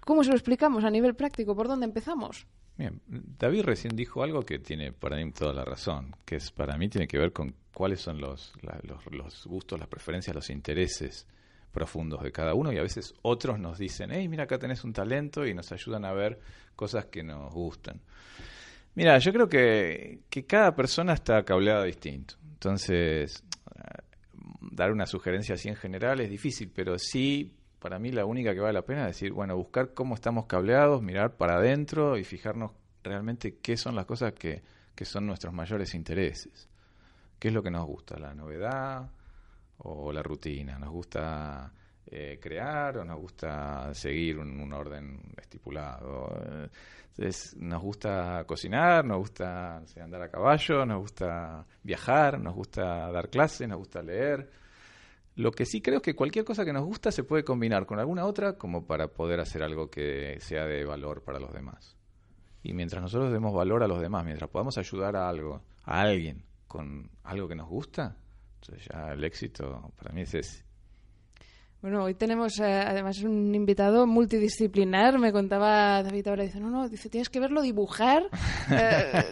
¿Cómo 0.01 0.25
se 0.25 0.31
lo 0.31 0.37
explicamos 0.37 0.83
a 0.83 0.91
nivel 0.91 1.15
práctico? 1.15 1.55
¿Por 1.55 1.69
dónde 1.69 1.87
empezamos? 1.87 2.45
Bien, 2.77 3.01
David 3.07 3.63
recién 3.63 3.95
dijo 3.95 4.25
algo 4.25 4.43
que 4.43 4.59
tiene 4.59 4.93
para 4.93 5.17
mí 5.17 5.31
toda 5.31 5.53
la 5.53 5.65
razón, 5.65 6.17
que 6.25 6.37
es 6.37 6.51
para 6.51 6.77
mí 6.77 6.89
tiene 6.89 7.07
que 7.07 7.19
ver 7.19 7.33
con 7.33 7.55
cuáles 7.73 8.01
son 8.01 8.21
los, 8.21 8.53
los, 8.83 9.07
los 9.13 9.47
gustos, 9.47 9.79
las 9.79 9.89
preferencias, 9.89 10.35
los 10.35 10.51
intereses 10.51 11.29
profundos 11.71 12.23
de 12.23 12.33
cada 12.33 12.55
uno 12.55 12.73
y 12.73 12.79
a 12.79 12.83
veces 12.83 13.15
otros 13.23 13.59
nos 13.59 13.79
dicen, 13.79 14.11
hey, 14.13 14.29
mira, 14.29 14.45
acá 14.45 14.59
tenés 14.59 14.85
un 14.85 14.93
talento 14.93 15.47
y 15.47 15.55
nos 15.55 15.71
ayudan 15.73 16.05
a 16.05 16.13
ver 16.13 16.41
cosas 16.75 17.07
que 17.07 17.23
nos 17.23 17.53
gustan. 17.53 18.01
Mira, 18.95 19.19
yo 19.19 19.33
creo 19.33 19.49
que, 19.49 20.21
que 20.29 20.45
cada 20.47 20.75
persona 20.75 21.13
está 21.15 21.45
cableada 21.45 21.85
distinto. 21.85 22.35
Entonces, 22.43 23.45
eh, 23.75 24.03
dar 24.61 24.93
una 24.93 25.07
sugerencia 25.07 25.55
así 25.55 25.69
en 25.69 25.77
general 25.77 26.21
es 26.21 26.29
difícil, 26.29 26.71
pero 26.75 26.99
sí, 26.99 27.55
para 27.79 27.99
mí 27.99 28.11
la 28.11 28.25
única 28.25 28.53
que 28.53 28.61
vale 28.61 28.75
la 28.75 28.85
pena 28.85 29.03
es 29.03 29.17
decir, 29.17 29.33
bueno, 29.33 29.57
buscar 29.57 29.95
cómo 29.95 30.15
estamos 30.15 30.47
cableados, 30.47 31.03
mirar 31.03 31.37
para 31.37 31.57
adentro 31.57 32.19
y 32.19 32.25
fijarnos 32.25 32.73
realmente 33.03 33.59
qué 33.63 33.77
son 33.77 33.95
las 33.95 34.07
cosas 34.07 34.33
que, 34.35 34.63
que 34.95 35.05
son 35.05 35.27
nuestros 35.27 35.55
mayores 35.55 35.95
intereses. 35.95 36.69
¿Qué 37.39 37.49
es 37.49 37.55
lo 37.55 37.63
que 37.63 37.71
nos 37.71 37.87
gusta? 37.87 38.19
¿La 38.19 38.35
novedad? 38.35 39.11
O 39.83 40.13
la 40.13 40.23
rutina, 40.23 40.79
nos 40.79 40.91
gusta 40.91 41.73
eh, 42.07 42.39
crear 42.41 42.99
o 42.99 43.05
nos 43.05 43.21
gusta 43.21 43.95
seguir 43.95 44.39
un, 44.39 44.73
orden 44.73 45.21
estipulado. 45.37 46.29
Entonces, 47.09 47.57
nos 47.57 47.83
gusta 47.83 48.45
cocinar, 48.47 49.05
nos 49.05 49.19
gusta 49.19 49.83
andar 50.01 50.23
a 50.23 50.31
caballo, 50.31 50.85
nos 50.85 51.01
gusta 51.01 51.67
viajar, 51.83 52.41
nos 52.41 52.55
gusta 52.55 53.11
dar 53.11 53.29
clases, 53.29 53.69
nos 53.69 53.79
gusta 53.79 54.03
leer. 54.03 54.51
Lo 55.37 55.53
que 55.53 55.65
sí 55.65 55.81
creo 55.81 55.99
es 55.99 56.03
que 56.03 56.17
cualquier 56.17 56.45
cosa 56.45 56.65
que 56.65 56.73
nos 56.73 56.85
gusta 56.85 57.13
se 57.13 57.25
puede 57.25 57.45
combinar 57.45 57.87
con 57.87 57.99
alguna 57.99 58.27
otra 58.27 58.59
como 58.59 58.87
para 58.87 59.09
poder 59.09 59.41
hacer 59.41 59.63
algo 59.63 59.89
que 59.89 60.39
sea 60.41 60.67
de 60.67 60.85
valor 60.85 61.23
para 61.23 61.39
los 61.39 61.53
demás. 61.53 61.97
Y 62.63 62.75
mientras 62.75 63.01
nosotros 63.01 63.33
demos 63.33 63.55
valor 63.55 63.83
a 63.83 63.89
los 63.89 64.01
demás, 64.01 64.25
mientras 64.25 64.51
podamos 64.51 64.77
ayudar 64.77 65.17
a 65.17 65.29
algo, 65.29 65.63
a 65.85 66.01
alguien 66.01 66.45
con 66.67 67.11
algo 67.23 67.49
que 67.49 67.55
nos 67.55 67.69
gusta, 67.69 68.17
entonces 68.61 68.89
ya 68.93 69.13
el 69.13 69.25
éxito 69.25 69.93
para 69.97 70.13
mí 70.13 70.23
es 70.23 70.35
ese. 70.35 70.71
Bueno, 71.83 72.05
hoy 72.05 72.15
tenemos 72.15 72.61
eh, 72.61 72.65
además 72.65 73.23
un 73.23 73.55
invitado 73.55 74.07
multidisciplinar. 74.07 75.19
Me 75.19 75.33
contaba 75.33 76.03
David 76.03 76.29
ahora, 76.29 76.43
dice, 76.43 76.61
no, 76.61 76.69
no, 76.69 76.87
dice, 76.91 77.09
tienes 77.09 77.31
que 77.31 77.41
verlo 77.41 77.63
dibujar, 77.63 78.25
eh, 78.71 79.25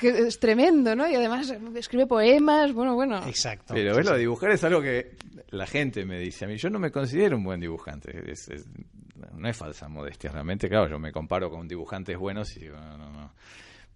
que 0.00 0.08
es 0.08 0.40
tremendo, 0.40 0.96
¿no? 0.96 1.06
Y 1.06 1.14
además 1.14 1.54
escribe 1.74 2.06
poemas, 2.06 2.72
bueno, 2.72 2.94
bueno. 2.94 3.18
Exacto. 3.26 3.74
Pero 3.74 3.94
verlo 3.94 4.16
dibujar 4.16 4.52
es 4.52 4.64
algo 4.64 4.80
que 4.80 5.16
la 5.50 5.66
gente 5.66 6.06
me 6.06 6.18
dice 6.18 6.46
a 6.46 6.48
mí. 6.48 6.56
Yo 6.56 6.70
no 6.70 6.78
me 6.78 6.90
considero 6.90 7.36
un 7.36 7.44
buen 7.44 7.60
dibujante. 7.60 8.10
no 9.34 9.48
es 9.48 9.56
falsa 9.56 9.86
modestia, 9.86 10.30
realmente, 10.30 10.66
claro, 10.66 10.88
yo 10.88 10.98
me 10.98 11.12
comparo 11.12 11.50
con 11.50 11.68
dibujantes 11.68 12.16
buenos 12.16 12.56
y 12.56 12.60
digo, 12.60 12.78
no, 12.78 12.96
no, 12.96 13.10
no. 13.10 13.34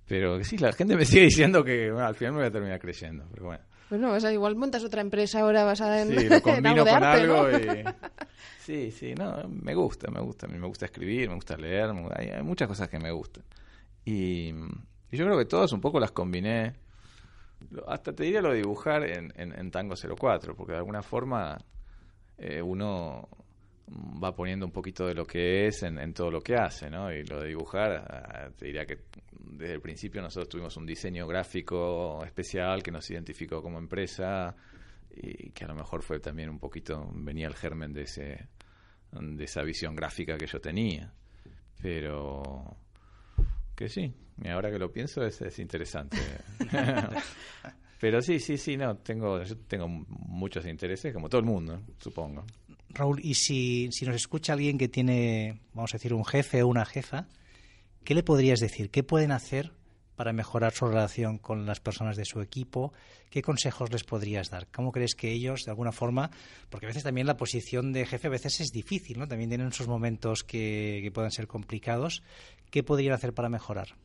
Pero 0.06 0.42
sí, 0.44 0.58
la 0.58 0.72
gente 0.72 0.96
me 0.96 1.06
sigue 1.06 1.24
diciendo 1.24 1.64
que 1.64 1.88
al 1.88 2.14
final 2.14 2.34
me 2.34 2.40
voy 2.40 2.48
a 2.48 2.50
terminar 2.50 2.78
creyendo, 2.78 3.26
pero 3.32 3.46
bueno. 3.46 3.64
Bueno, 3.90 4.12
o 4.12 4.20
sea, 4.20 4.32
igual 4.32 4.56
montas 4.56 4.84
otra 4.84 5.00
empresa 5.00 5.40
ahora 5.40 5.64
basada 5.64 6.02
en, 6.02 6.18
sí, 6.18 6.28
lo 6.28 6.42
combino 6.42 6.84
con 6.84 7.04
algo 7.04 7.50
y... 7.50 7.84
Sí, 8.68 8.90
sí, 8.90 9.14
no, 9.14 9.48
me 9.48 9.74
gusta, 9.74 10.10
me 10.10 10.20
gusta. 10.20 10.44
A 10.44 10.50
mí 10.50 10.58
me 10.58 10.66
gusta 10.66 10.84
escribir, 10.84 11.30
me 11.30 11.36
gusta 11.36 11.56
leer, 11.56 11.90
hay, 12.14 12.42
muchas 12.42 12.68
cosas 12.68 12.90
que 12.90 12.98
me 12.98 13.10
gustan. 13.10 13.42
Y, 14.04 14.52
yo 15.10 15.24
creo 15.24 15.38
que 15.38 15.46
todas 15.46 15.72
un 15.72 15.80
poco 15.80 15.98
las 15.98 16.10
combiné. 16.10 16.74
Hasta 17.86 18.12
te 18.12 18.24
diría 18.24 18.42
lo 18.42 18.50
de 18.50 18.56
dibujar 18.56 19.04
en, 19.04 19.32
en, 19.36 19.70
Tango 19.70 19.94
04, 19.96 20.54
porque 20.54 20.72
de 20.72 20.78
alguna 20.78 21.02
forma 21.02 21.56
eh, 22.36 22.60
uno 22.60 23.30
va 23.90 24.34
poniendo 24.34 24.66
un 24.66 24.72
poquito 24.72 25.06
de 25.06 25.14
lo 25.14 25.24
que 25.24 25.66
es 25.66 25.82
en, 25.82 26.12
todo 26.12 26.30
lo 26.30 26.40
que 26.40 26.56
hace, 26.56 26.90
¿no? 26.90 27.12
Y 27.12 27.24
lo 27.24 27.40
de 27.40 27.48
dibujar, 27.48 27.92
ah, 27.92 28.50
te 28.56 28.66
diría 28.66 28.84
que 28.84 29.04
desde 29.32 29.74
el 29.74 29.80
principio 29.80 30.20
nosotros 30.20 30.48
tuvimos 30.48 30.76
un 30.76 30.86
diseño 30.86 31.26
gráfico 31.26 32.22
especial 32.24 32.82
que 32.82 32.90
nos 32.90 33.08
identificó 33.10 33.62
como 33.62 33.78
empresa 33.78 34.54
y 35.10 35.50
que 35.50 35.64
a 35.64 35.68
lo 35.68 35.74
mejor 35.74 36.02
fue 36.02 36.20
también 36.20 36.50
un 36.50 36.58
poquito, 36.58 37.10
venía 37.14 37.46
el 37.46 37.54
germen 37.54 37.92
de, 37.92 38.02
ese, 38.02 38.48
de 39.12 39.44
esa 39.44 39.62
visión 39.62 39.94
gráfica 39.94 40.36
que 40.36 40.46
yo 40.46 40.60
tenía. 40.60 41.12
Pero 41.80 42.76
que 43.74 43.88
sí, 43.88 44.12
y 44.42 44.48
ahora 44.48 44.70
que 44.70 44.78
lo 44.78 44.92
pienso 44.92 45.24
es, 45.24 45.40
es 45.40 45.58
interesante. 45.58 46.18
Pero 48.00 48.22
sí, 48.22 48.38
sí, 48.38 48.56
sí, 48.56 48.76
no, 48.76 48.96
tengo, 48.98 49.42
yo 49.42 49.56
tengo 49.66 49.88
muchos 49.88 50.66
intereses, 50.66 51.12
como 51.12 51.28
todo 51.28 51.40
el 51.40 51.46
mundo, 51.46 51.80
supongo. 51.98 52.44
Raúl, 52.90 53.20
y 53.22 53.34
si, 53.34 53.88
si 53.92 54.06
nos 54.06 54.16
escucha 54.16 54.54
alguien 54.54 54.78
que 54.78 54.88
tiene, 54.88 55.60
vamos 55.74 55.94
a 55.94 55.98
decir, 55.98 56.14
un 56.14 56.24
jefe 56.24 56.62
o 56.62 56.68
una 56.68 56.84
jefa, 56.84 57.26
¿qué 58.04 58.14
le 58.14 58.22
podrías 58.22 58.60
decir? 58.60 58.90
¿Qué 58.90 59.02
pueden 59.02 59.32
hacer 59.32 59.72
para 60.16 60.32
mejorar 60.32 60.72
su 60.72 60.86
relación 60.86 61.38
con 61.38 61.64
las 61.66 61.80
personas 61.80 62.16
de 62.16 62.24
su 62.24 62.40
equipo? 62.40 62.92
¿Qué 63.30 63.42
consejos 63.42 63.92
les 63.92 64.04
podrías 64.04 64.50
dar? 64.50 64.66
¿Cómo 64.68 64.90
crees 64.90 65.14
que 65.14 65.30
ellos, 65.30 65.64
de 65.64 65.70
alguna 65.70 65.92
forma, 65.92 66.30
porque 66.70 66.86
a 66.86 66.88
veces 66.88 67.04
también 67.04 67.26
la 67.26 67.36
posición 67.36 67.92
de 67.92 68.06
jefe 68.06 68.26
a 68.26 68.30
veces 68.30 68.60
es 68.60 68.70
difícil, 68.70 69.18
¿no? 69.18 69.28
También 69.28 69.50
tienen 69.50 69.72
sus 69.72 69.86
momentos 69.86 70.42
que, 70.42 71.00
que 71.02 71.12
puedan 71.12 71.30
ser 71.30 71.46
complicados. 71.46 72.22
¿Qué 72.70 72.82
podrían 72.82 73.14
hacer 73.14 73.32
para 73.32 73.48
mejorar? 73.48 73.96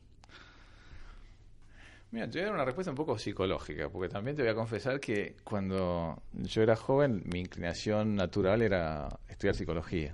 Mira, 2.14 2.30
te 2.30 2.38
voy 2.38 2.42
a 2.42 2.44
dar 2.44 2.54
una 2.54 2.64
respuesta 2.64 2.92
un 2.92 2.96
poco 2.96 3.18
psicológica, 3.18 3.88
porque 3.88 4.08
también 4.08 4.36
te 4.36 4.42
voy 4.42 4.52
a 4.52 4.54
confesar 4.54 5.00
que 5.00 5.34
cuando 5.42 6.22
yo 6.32 6.62
era 6.62 6.76
joven, 6.76 7.24
mi 7.24 7.40
inclinación 7.40 8.14
natural 8.14 8.62
era 8.62 9.08
estudiar 9.28 9.56
psicología. 9.56 10.12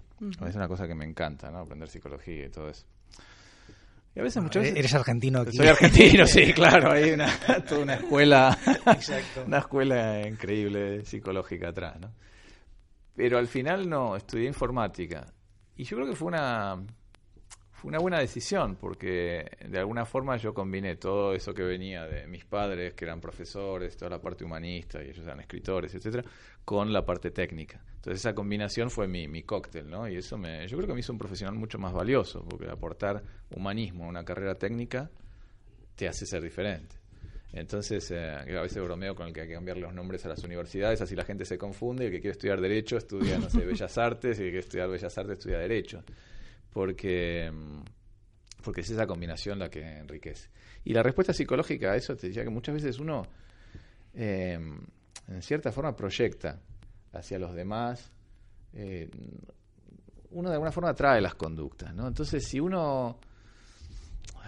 Es 0.48 0.56
una 0.56 0.66
cosa 0.66 0.88
que 0.88 0.94
me 0.94 1.04
encanta, 1.04 1.50
¿no? 1.50 1.58
Aprender 1.58 1.90
psicología 1.90 2.46
y 2.46 2.48
todo 2.48 2.70
eso. 2.70 2.86
Y 4.16 4.20
a 4.20 4.22
veces 4.22 4.42
muchas 4.42 4.62
veces... 4.62 4.78
Eres 4.78 4.94
argentino 4.94 5.40
aquí. 5.40 5.54
Soy 5.54 5.66
argentino, 5.66 6.24
sí, 6.24 6.52
claro. 6.54 6.90
Hay 6.90 7.10
una, 7.10 7.28
toda 7.68 7.82
una 7.82 7.94
escuela, 7.96 8.58
una 9.46 9.58
escuela 9.58 10.26
increíble 10.26 11.04
psicológica 11.04 11.68
atrás, 11.68 12.00
¿no? 12.00 12.14
Pero 13.14 13.36
al 13.36 13.46
final 13.46 13.86
no, 13.86 14.16
estudié 14.16 14.46
informática. 14.46 15.26
Y 15.76 15.84
yo 15.84 15.98
creo 15.98 16.08
que 16.08 16.16
fue 16.16 16.28
una 16.28 16.82
fue 17.80 17.88
una 17.88 17.98
buena 17.98 18.18
decisión 18.18 18.76
porque 18.76 19.56
de 19.66 19.78
alguna 19.78 20.04
forma 20.04 20.36
yo 20.36 20.52
combiné 20.52 20.96
todo 20.96 21.32
eso 21.32 21.54
que 21.54 21.62
venía 21.62 22.06
de 22.06 22.26
mis 22.26 22.44
padres, 22.44 22.92
que 22.92 23.06
eran 23.06 23.22
profesores, 23.22 23.96
toda 23.96 24.10
la 24.10 24.20
parte 24.20 24.44
humanista 24.44 25.02
y 25.02 25.08
ellos 25.08 25.24
eran 25.24 25.40
escritores, 25.40 25.94
etcétera, 25.94 26.22
con 26.62 26.92
la 26.92 27.06
parte 27.06 27.30
técnica. 27.30 27.82
Entonces 27.94 28.20
esa 28.20 28.34
combinación 28.34 28.90
fue 28.90 29.08
mi, 29.08 29.28
mi 29.28 29.44
cóctel, 29.44 29.88
¿no? 29.88 30.06
Y 30.06 30.16
eso 30.16 30.36
me, 30.36 30.68
yo 30.68 30.76
creo 30.76 30.88
que 30.88 30.92
me 30.92 31.00
hizo 31.00 31.14
un 31.14 31.18
profesional 31.18 31.54
mucho 31.54 31.78
más 31.78 31.94
valioso, 31.94 32.44
porque 32.46 32.68
aportar 32.68 33.22
humanismo 33.48 34.04
a 34.04 34.08
una 34.08 34.26
carrera 34.26 34.56
técnica 34.56 35.10
te 35.96 36.06
hace 36.06 36.26
ser 36.26 36.42
diferente. 36.42 36.96
Entonces, 37.54 38.10
eh, 38.10 38.30
a 38.30 38.60
veces 38.60 38.82
bromeo 38.84 39.14
con 39.14 39.26
el 39.26 39.32
que 39.32 39.40
hay 39.40 39.48
que 39.48 39.54
cambiar 39.54 39.78
los 39.78 39.94
nombres 39.94 40.26
a 40.26 40.28
las 40.28 40.44
universidades, 40.44 41.00
así 41.00 41.16
la 41.16 41.24
gente 41.24 41.46
se 41.46 41.56
confunde, 41.56 42.06
el 42.06 42.12
que 42.12 42.20
quiere 42.20 42.32
estudiar 42.32 42.60
Derecho 42.60 42.98
estudia, 42.98 43.38
no 43.38 43.48
sé, 43.48 43.60
Bellas 43.64 43.96
Artes, 43.96 44.38
y 44.38 44.42
el 44.42 44.48
que 44.48 44.50
quiere 44.50 44.66
estudiar 44.66 44.90
Bellas 44.90 45.16
Artes 45.16 45.38
estudia 45.38 45.58
Derecho 45.58 46.04
porque, 46.72 47.50
porque 48.62 48.80
es 48.80 48.90
esa 48.90 49.06
combinación 49.06 49.58
la 49.58 49.68
que 49.68 49.98
enriquece. 49.98 50.50
Y 50.84 50.92
la 50.92 51.02
respuesta 51.02 51.32
psicológica 51.32 51.92
a 51.92 51.96
eso 51.96 52.16
te 52.16 52.28
decía 52.28 52.44
que 52.44 52.50
muchas 52.50 52.74
veces 52.74 52.98
uno, 52.98 53.26
em, 54.14 54.80
en 55.28 55.42
cierta 55.42 55.72
forma, 55.72 55.94
proyecta 55.94 56.60
hacia 57.12 57.38
los 57.38 57.54
demás. 57.54 58.12
Eh, 58.72 59.10
uno 60.30 60.48
de 60.48 60.54
alguna 60.54 60.72
forma 60.72 60.94
trae 60.94 61.20
las 61.20 61.34
conductas, 61.34 61.94
¿no? 61.94 62.06
Entonces, 62.06 62.46
si 62.46 62.60
uno 62.60 63.18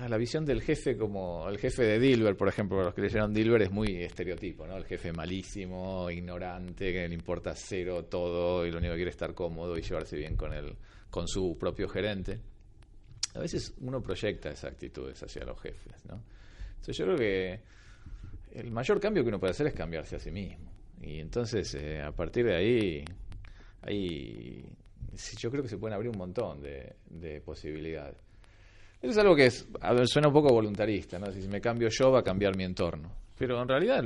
la 0.08 0.16
visión 0.16 0.44
del 0.44 0.62
jefe 0.62 0.96
como 0.96 1.48
el 1.48 1.58
jefe 1.58 1.84
de 1.84 1.98
Dilber, 1.98 2.36
por 2.36 2.48
ejemplo, 2.48 2.82
los 2.82 2.94
que 2.94 3.02
leyeron 3.02 3.32
Dilber 3.32 3.62
es 3.62 3.70
muy 3.70 4.02
estereotipo, 4.02 4.66
¿no? 4.66 4.76
El 4.76 4.84
jefe 4.84 5.12
malísimo, 5.12 6.10
ignorante, 6.10 6.92
que 6.92 7.08
le 7.08 7.14
importa 7.14 7.54
cero 7.54 8.06
todo 8.06 8.66
y 8.66 8.70
lo 8.70 8.78
único 8.78 8.92
que 8.92 8.98
quiere 8.98 9.10
es 9.10 9.16
estar 9.16 9.34
cómodo 9.34 9.76
y 9.76 9.82
llevarse 9.82 10.16
bien 10.16 10.36
con 10.36 10.52
el 10.52 10.74
con 11.12 11.28
su 11.28 11.58
propio 11.58 11.88
gerente. 11.90 12.40
A 13.34 13.38
veces 13.38 13.74
uno 13.82 14.00
proyecta 14.00 14.48
esas 14.48 14.72
actitudes 14.72 15.22
hacia 15.22 15.44
los 15.44 15.60
jefes, 15.60 16.06
¿no? 16.06 16.22
Entonces 16.70 16.96
yo 16.96 17.04
creo 17.04 17.16
que 17.18 17.60
el 18.54 18.70
mayor 18.70 18.98
cambio 18.98 19.22
que 19.22 19.28
uno 19.28 19.38
puede 19.38 19.50
hacer 19.50 19.66
es 19.66 19.74
cambiarse 19.74 20.16
a 20.16 20.18
sí 20.18 20.30
mismo. 20.30 20.72
Y 21.02 21.20
entonces, 21.20 21.74
eh, 21.74 22.00
a 22.00 22.12
partir 22.12 22.46
de 22.46 22.56
ahí, 22.56 23.04
ahí 23.82 24.64
yo 25.38 25.50
creo 25.50 25.62
que 25.62 25.68
se 25.68 25.76
pueden 25.76 25.94
abrir 25.94 26.10
un 26.10 26.16
montón 26.16 26.62
de, 26.62 26.96
de 27.10 27.42
posibilidades. 27.42 28.16
Eso 29.02 29.10
es 29.10 29.18
algo 29.18 29.36
que 29.36 29.46
es, 29.46 29.68
suena 30.06 30.28
un 30.28 30.34
poco 30.34 30.48
voluntarista, 30.48 31.18
¿no? 31.18 31.30
Si 31.30 31.46
me 31.46 31.60
cambio 31.60 31.88
yo, 31.90 32.10
va 32.10 32.20
a 32.20 32.24
cambiar 32.24 32.56
mi 32.56 32.64
entorno. 32.64 33.12
Pero 33.36 33.60
en 33.60 33.68
realidad 33.68 34.02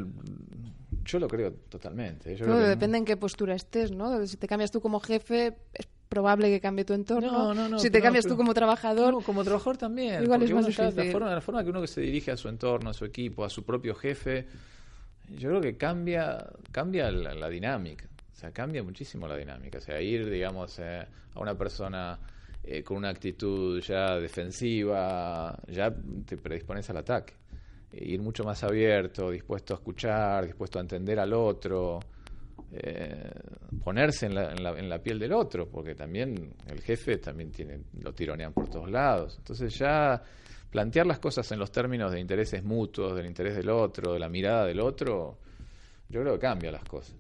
yo 1.05 1.19
lo 1.21 1.29
creo 1.29 1.53
totalmente. 1.69 2.35
Yo 2.35 2.47
depende 2.59 2.99
en 2.99 3.05
qué 3.05 3.17
postura 3.17 3.55
estés, 3.55 3.93
¿no? 3.93 4.27
Si 4.27 4.37
te 4.39 4.49
cambias 4.49 4.73
tú 4.73 4.81
como 4.81 4.99
jefe, 4.99 5.57
es 5.73 5.87
probable 6.09 6.49
que 6.49 6.61
cambie 6.61 6.85
tu 6.85 6.95
entorno. 6.95 7.31
No, 7.31 7.55
no, 7.55 7.69
no, 7.69 7.79
si 7.79 7.91
te 7.91 8.01
cambias 8.01 8.27
tú 8.27 8.37
como 8.37 8.55
trabajador... 8.55 9.23
como 9.23 9.45
trabajador 9.45 9.77
también. 9.77 10.23
Igual 10.23 10.43
es 10.43 10.53
más 10.53 10.67
difícil. 10.67 10.97
La 10.97 11.13
forma, 11.13 11.35
la 11.35 11.41
forma 11.41 11.65
que 11.65 11.71
uno 11.71 11.87
se 11.87 12.01
dirige 12.01 12.31
a 12.31 12.37
su 12.37 12.49
entorno, 12.49 12.91
a 12.91 12.95
su 12.95 13.05
equipo, 13.05 13.45
a 13.45 13.51
su 13.51 13.65
propio 13.65 13.95
jefe, 13.95 14.47
yo 15.37 15.51
creo 15.51 15.61
que 15.61 15.77
cambia, 15.77 16.47
cambia 16.71 17.11
la, 17.11 17.49
dinámica. 17.49 18.07
O 18.33 18.39
sea, 18.39 18.51
cambia 18.51 18.83
muchísimo 18.83 19.27
la 19.27 19.37
dinámica. 19.37 19.79
O 19.79 19.81
sea, 19.81 20.01
ir, 20.01 20.29
digamos, 20.29 20.79
eh, 20.79 21.07
a 21.35 21.41
una 21.41 21.57
persona 21.57 22.19
eh, 22.63 22.83
con 22.83 22.97
una 22.99 23.09
actitud 23.09 23.81
ya 23.81 24.17
defensiva, 24.17 25.59
ya 25.69 25.95
te 26.27 26.37
predispones 26.37 26.89
al 26.91 26.99
ataque. 26.99 27.35
E 27.93 28.05
ir 28.05 28.21
mucho 28.21 28.45
más 28.45 28.63
abierto, 28.63 29.31
dispuesto 29.31 29.75
a 29.75 29.77
escuchar, 29.77 30.47
dispuesto 30.47 30.79
a 30.79 30.83
entender 30.83 31.19
al 31.19 31.33
otro, 31.33 32.01
eh, 32.83 33.31
ponerse 33.83 34.27
en 34.27 34.35
la, 34.35 34.53
en, 34.53 34.89
la, 34.89 34.99
piel 35.03 35.19
del 35.19 35.33
otro, 35.33 35.69
porque 35.69 35.95
también 35.95 36.55
el 36.67 36.81
jefe 36.81 37.19
también 37.19 37.51
tiene, 37.51 37.81
lo 38.01 38.13
tironean 38.13 38.53
por 38.53 38.69
todos 38.69 38.91
lados. 38.91 39.37
Entonces 39.39 39.77
ya 39.79 40.23
plantear 40.71 41.07
las 41.07 41.19
cosas 41.19 41.51
en 41.53 41.59
los 41.59 41.71
términos 41.71 42.13
de 42.13 42.21
intereses 42.21 42.63
mutuos, 42.63 43.15
del 43.17 43.27
interés 43.27 43.57
del 43.57 43.71
otro, 43.71 44.13
de 44.13 44.19
la 44.19 44.29
mirada 44.29 44.65
del 44.65 44.81
otro, 44.81 45.39
yo 46.09 46.21
creo 46.21 46.35
que 46.35 46.41
cambia 46.41 46.71
las 46.71 46.85
cosas 46.85 47.17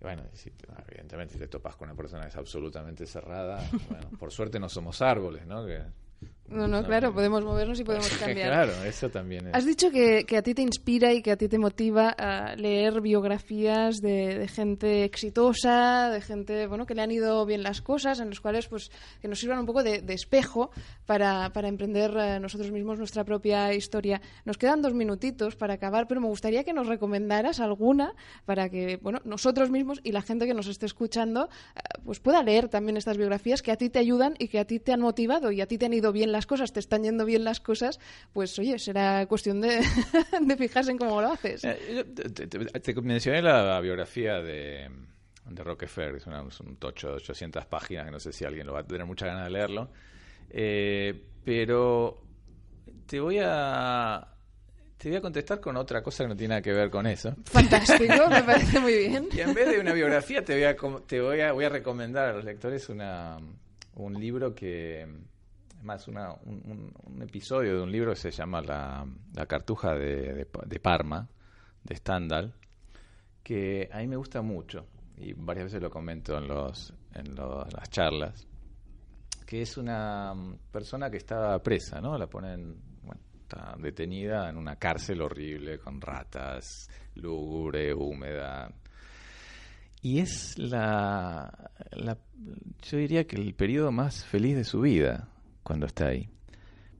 bueno, 0.00 0.22
si, 0.32 0.50
evidentemente 0.88 1.34
si 1.34 1.40
te 1.40 1.48
topas 1.48 1.76
con 1.76 1.88
una 1.88 1.96
persona 1.96 2.22
que 2.22 2.28
es 2.28 2.36
absolutamente 2.36 3.06
cerrada, 3.06 3.62
bueno, 3.90 4.08
por 4.18 4.32
suerte 4.32 4.58
no 4.58 4.68
somos 4.68 5.00
árboles, 5.02 5.46
¿no? 5.46 5.66
Que 5.66 5.82
no, 6.50 6.66
no, 6.66 6.84
claro, 6.84 7.14
podemos 7.14 7.44
movernos 7.44 7.78
y 7.78 7.84
podemos 7.84 8.08
cambiar. 8.18 8.48
claro, 8.48 8.72
eso 8.84 9.08
también 9.08 9.46
es. 9.46 9.54
Has 9.54 9.64
dicho 9.64 9.90
que, 9.90 10.24
que, 10.26 10.36
a 10.36 10.42
ti 10.42 10.52
te 10.52 10.62
inspira 10.62 11.12
y 11.12 11.22
que 11.22 11.30
a 11.30 11.36
ti 11.36 11.48
te 11.48 11.58
motiva 11.58 12.10
a 12.10 12.56
leer 12.56 13.00
biografías 13.00 14.00
de, 14.00 14.36
de, 14.36 14.48
gente 14.48 15.04
exitosa, 15.04 16.10
de 16.10 16.20
gente 16.20 16.66
bueno 16.66 16.86
que 16.86 16.94
le 16.94 17.02
han 17.02 17.10
ido 17.12 17.46
bien 17.46 17.62
las 17.62 17.80
cosas, 17.80 18.18
en 18.18 18.30
los 18.30 18.40
cuales 18.40 18.66
pues 18.66 18.90
que 19.22 19.28
nos 19.28 19.38
sirvan 19.38 19.60
un 19.60 19.66
poco 19.66 19.84
de, 19.84 20.00
de 20.02 20.14
espejo 20.14 20.70
para, 21.06 21.50
para 21.52 21.68
emprender 21.68 22.16
eh, 22.16 22.40
nosotros 22.40 22.72
mismos 22.72 22.98
nuestra 22.98 23.24
propia 23.24 23.72
historia. 23.72 24.20
Nos 24.44 24.58
quedan 24.58 24.82
dos 24.82 24.92
minutitos 24.92 25.54
para 25.54 25.74
acabar, 25.74 26.08
pero 26.08 26.20
me 26.20 26.26
gustaría 26.26 26.64
que 26.64 26.72
nos 26.72 26.88
recomendaras 26.88 27.60
alguna 27.60 28.14
para 28.44 28.68
que 28.68 28.96
bueno 28.96 29.20
nosotros 29.24 29.70
mismos 29.70 30.00
y 30.02 30.12
la 30.12 30.22
gente 30.22 30.46
que 30.46 30.54
nos 30.54 30.66
esté 30.66 30.86
escuchando 30.86 31.48
eh, 31.76 31.80
pues 32.04 32.18
pueda 32.18 32.42
leer 32.42 32.68
también 32.68 32.96
estas 32.96 33.16
biografías 33.16 33.62
que 33.62 33.70
a 33.70 33.76
ti 33.76 33.88
te 33.88 34.00
ayudan 34.00 34.34
y 34.38 34.48
que 34.48 34.58
a 34.58 34.64
ti 34.64 34.80
te 34.80 34.92
han 34.92 35.00
motivado 35.00 35.52
y 35.52 35.60
a 35.60 35.66
ti 35.66 35.78
te 35.78 35.86
han 35.86 35.94
ido 35.94 36.12
bien 36.12 36.32
las 36.32 36.39
cosas, 36.46 36.72
te 36.72 36.80
están 36.80 37.02
yendo 37.02 37.24
bien 37.24 37.44
las 37.44 37.60
cosas, 37.60 38.00
pues 38.32 38.58
oye, 38.58 38.78
será 38.78 39.26
cuestión 39.26 39.60
de, 39.60 39.80
de 40.40 40.56
fijarse 40.56 40.90
en 40.90 40.98
cómo 40.98 41.20
lo 41.20 41.32
haces. 41.32 41.64
Eh, 41.64 42.04
te, 42.82 42.94
mencioné 43.02 43.42
la 43.42 43.80
biografía 43.80 44.40
de, 44.40 44.88
de 45.50 45.64
Rockefeller, 45.64 46.16
es, 46.16 46.60
un 46.60 46.76
tocho 46.76 47.08
de 47.08 47.14
800 47.14 47.66
páginas, 47.66 48.06
que 48.06 48.10
no 48.10 48.20
sé 48.20 48.32
si 48.32 48.44
alguien 48.44 48.66
lo 48.66 48.72
va 48.72 48.80
a 48.80 48.86
tener 48.86 49.06
mucha 49.06 49.26
ganas 49.26 49.44
de 49.44 49.50
leerlo, 49.50 49.90
eh, 50.50 51.24
pero 51.44 52.22
te 53.06 53.20
voy 53.20 53.38
a 53.42 54.26
te 54.96 55.08
voy 55.08 55.16
a 55.16 55.20
contestar 55.22 55.60
con 55.60 55.76
otra 55.76 56.02
cosa 56.02 56.24
que 56.24 56.28
no 56.28 56.36
tiene 56.36 56.50
nada 56.50 56.62
que 56.62 56.72
ver 56.72 56.90
con 56.90 57.06
eso. 57.06 57.34
Fantástico, 57.46 58.28
me 58.28 58.42
parece 58.46 58.78
muy 58.80 59.08
bien. 59.08 59.28
Y 59.32 59.40
en 59.40 59.54
vez 59.54 59.70
de 59.70 59.80
una 59.80 59.94
biografía 59.94 60.44
te 60.44 60.52
voy 60.52 60.64
a, 60.64 60.76
te 61.06 61.20
voy 61.20 61.40
a, 61.40 61.52
voy 61.52 61.64
a 61.64 61.68
recomendar 61.70 62.28
a 62.28 62.32
los 62.34 62.44
lectores 62.44 62.88
una, 62.90 63.38
un 63.94 64.20
libro 64.20 64.54
que 64.54 65.06
más 65.82 66.08
una, 66.08 66.32
un, 66.44 67.22
episodio 67.22 67.76
de 67.76 67.82
un 67.82 67.90
libro 67.90 68.12
que 68.12 68.20
se 68.20 68.30
llama 68.30 68.60
La, 68.62 69.06
Cartuja 69.46 69.94
de, 69.94 70.46
Parma, 70.82 71.28
de 71.82 71.96
Stendhal, 71.96 72.54
que 73.42 73.88
a 73.92 73.98
mí 73.98 74.06
me 74.06 74.16
gusta 74.16 74.42
mucho 74.42 74.86
y 75.16 75.32
varias 75.34 75.66
veces 75.66 75.82
lo 75.82 75.90
comento 75.90 76.36
en, 76.38 76.48
los, 76.48 76.92
en, 77.14 77.34
las 77.34 77.90
charlas, 77.90 78.46
que 79.46 79.62
es 79.62 79.76
una 79.76 80.32
persona 80.70 81.10
que 81.10 81.18
está 81.18 81.58
presa, 81.62 82.00
¿no? 82.00 82.16
La 82.16 82.26
ponen, 82.26 82.76
bueno, 83.02 83.20
está 83.42 83.74
detenida 83.78 84.48
en 84.48 84.56
una 84.56 84.76
cárcel 84.76 85.20
horrible 85.20 85.78
con 85.78 86.00
ratas, 86.00 86.88
lúgubre, 87.16 87.92
húmeda. 87.92 88.72
Y 90.02 90.20
es 90.20 90.56
la, 90.58 91.70
la, 91.90 92.16
yo 92.82 92.96
diría 92.96 93.26
que 93.26 93.36
el 93.36 93.54
periodo 93.54 93.92
más 93.92 94.24
feliz 94.24 94.56
de 94.56 94.64
su 94.64 94.80
vida 94.80 95.29
cuando 95.62 95.86
está 95.86 96.08
ahí. 96.08 96.28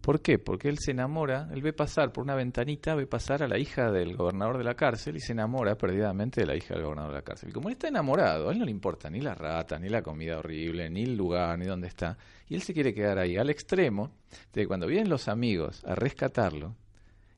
¿Por 0.00 0.22
qué? 0.22 0.38
Porque 0.38 0.68
él 0.70 0.78
se 0.78 0.92
enamora, 0.92 1.48
él 1.52 1.60
ve 1.60 1.74
pasar 1.74 2.10
por 2.10 2.24
una 2.24 2.34
ventanita, 2.34 2.94
ve 2.94 3.06
pasar 3.06 3.42
a 3.42 3.48
la 3.48 3.58
hija 3.58 3.90
del 3.90 4.16
gobernador 4.16 4.56
de 4.56 4.64
la 4.64 4.74
cárcel 4.74 5.16
y 5.16 5.20
se 5.20 5.32
enamora 5.32 5.76
perdidamente 5.76 6.40
de 6.40 6.46
la 6.46 6.56
hija 6.56 6.74
del 6.74 6.84
gobernador 6.84 7.12
de 7.12 7.18
la 7.18 7.22
cárcel. 7.22 7.50
Y 7.50 7.52
como 7.52 7.68
él 7.68 7.74
está 7.74 7.88
enamorado, 7.88 8.48
a 8.48 8.52
él 8.52 8.58
no 8.58 8.64
le 8.64 8.70
importa 8.70 9.10
ni 9.10 9.20
la 9.20 9.34
rata, 9.34 9.78
ni 9.78 9.90
la 9.90 10.00
comida 10.00 10.38
horrible, 10.38 10.88
ni 10.88 11.02
el 11.02 11.16
lugar, 11.16 11.58
ni 11.58 11.66
dónde 11.66 11.88
está. 11.88 12.16
Y 12.48 12.54
él 12.54 12.62
se 12.62 12.72
quiere 12.72 12.94
quedar 12.94 13.18
ahí, 13.18 13.36
al 13.36 13.50
extremo 13.50 14.12
de 14.54 14.62
que 14.62 14.66
cuando 14.66 14.86
vienen 14.86 15.10
los 15.10 15.28
amigos 15.28 15.84
a 15.84 15.94
rescatarlo, 15.94 16.76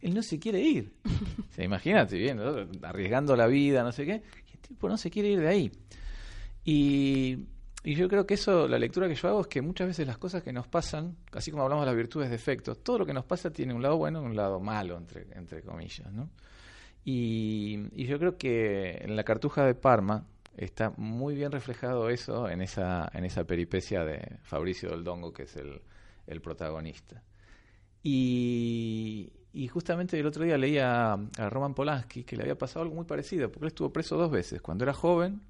él 0.00 0.14
no 0.14 0.22
se 0.22 0.38
quiere 0.38 0.60
ir. 0.60 0.94
se 1.50 1.64
imagínate, 1.64 2.16
bien, 2.16 2.38
arriesgando 2.82 3.34
la 3.34 3.48
vida, 3.48 3.82
no 3.82 3.90
sé 3.90 4.06
qué, 4.06 4.22
y 4.52 4.54
el 4.54 4.60
tipo 4.60 4.88
no 4.88 4.96
se 4.96 5.10
quiere 5.10 5.30
ir 5.30 5.40
de 5.40 5.48
ahí. 5.48 5.72
Y 6.64 7.48
y 7.84 7.96
yo 7.96 8.08
creo 8.08 8.26
que 8.26 8.34
eso, 8.34 8.68
la 8.68 8.78
lectura 8.78 9.08
que 9.08 9.16
yo 9.16 9.28
hago 9.28 9.40
es 9.40 9.48
que 9.48 9.60
muchas 9.60 9.88
veces 9.88 10.06
las 10.06 10.18
cosas 10.18 10.42
que 10.42 10.52
nos 10.52 10.68
pasan, 10.68 11.16
así 11.32 11.50
como 11.50 11.64
hablamos 11.64 11.84
de 11.84 11.90
las 11.90 11.96
virtudes 11.96 12.30
de 12.30 12.36
efectos, 12.36 12.82
todo 12.84 12.98
lo 12.98 13.06
que 13.06 13.12
nos 13.12 13.24
pasa 13.24 13.50
tiene 13.50 13.74
un 13.74 13.82
lado 13.82 13.96
bueno 13.96 14.22
y 14.22 14.26
un 14.26 14.36
lado 14.36 14.60
malo, 14.60 14.96
entre, 14.96 15.26
entre 15.32 15.62
comillas, 15.62 16.12
¿no? 16.12 16.30
Y, 17.04 18.04
yo 18.06 18.18
creo 18.20 18.38
que 18.38 18.98
en 19.02 19.16
la 19.16 19.24
cartuja 19.24 19.64
de 19.64 19.74
Parma 19.74 20.24
está 20.56 20.92
muy 20.96 21.34
bien 21.34 21.50
reflejado 21.50 22.08
eso 22.08 22.48
en 22.48 22.60
esa, 22.62 23.10
en 23.14 23.24
esa 23.24 23.44
peripecia 23.44 24.04
de 24.04 24.38
Fabricio 24.42 24.90
del 24.90 25.02
Dongo, 25.02 25.32
que 25.32 25.42
es 25.44 25.56
el, 25.56 25.82
el 26.28 26.40
protagonista. 26.40 27.20
Y, 28.04 29.32
y, 29.52 29.66
justamente 29.66 30.20
el 30.20 30.26
otro 30.26 30.44
día 30.44 30.56
leía 30.56 31.14
a 31.14 31.50
Roman 31.50 31.74
Polanski 31.74 32.22
que 32.22 32.36
le 32.36 32.42
había 32.42 32.58
pasado 32.58 32.82
algo 32.82 32.94
muy 32.94 33.06
parecido, 33.06 33.50
porque 33.50 33.64
él 33.64 33.68
estuvo 33.68 33.92
preso 33.92 34.16
dos 34.16 34.30
veces, 34.30 34.62
cuando 34.62 34.84
era 34.84 34.92
joven 34.92 35.40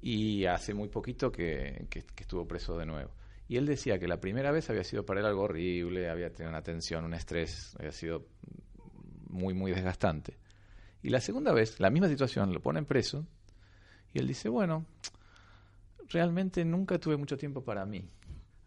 y 0.00 0.46
hace 0.46 0.74
muy 0.74 0.88
poquito 0.88 1.30
que, 1.30 1.86
estuvo 2.16 2.46
preso 2.46 2.76
de 2.78 2.86
nuevo. 2.86 3.10
Y 3.48 3.56
él 3.56 3.66
decía 3.66 3.98
que 3.98 4.06
la 4.06 4.20
primera 4.20 4.50
vez 4.52 4.70
había 4.70 4.84
sido 4.84 5.04
para 5.04 5.20
él 5.20 5.26
algo 5.26 5.42
horrible, 5.42 6.08
había 6.08 6.30
tenido 6.30 6.50
una 6.50 6.62
tensión, 6.62 7.04
un 7.04 7.14
estrés, 7.14 7.74
había 7.78 7.92
sido 7.92 8.26
muy, 9.28 9.54
muy 9.54 9.72
desgastante. 9.72 10.38
Y 11.02 11.10
la 11.10 11.20
segunda 11.20 11.52
vez, 11.52 11.80
la 11.80 11.90
misma 11.90 12.08
situación, 12.08 12.52
lo 12.52 12.60
ponen 12.60 12.84
preso 12.84 13.26
y 14.12 14.18
él 14.18 14.26
dice, 14.26 14.48
bueno, 14.48 14.86
realmente 16.08 16.64
nunca 16.64 16.98
tuve 16.98 17.16
mucho 17.16 17.36
tiempo 17.36 17.62
para 17.64 17.84
mí. 17.84 18.08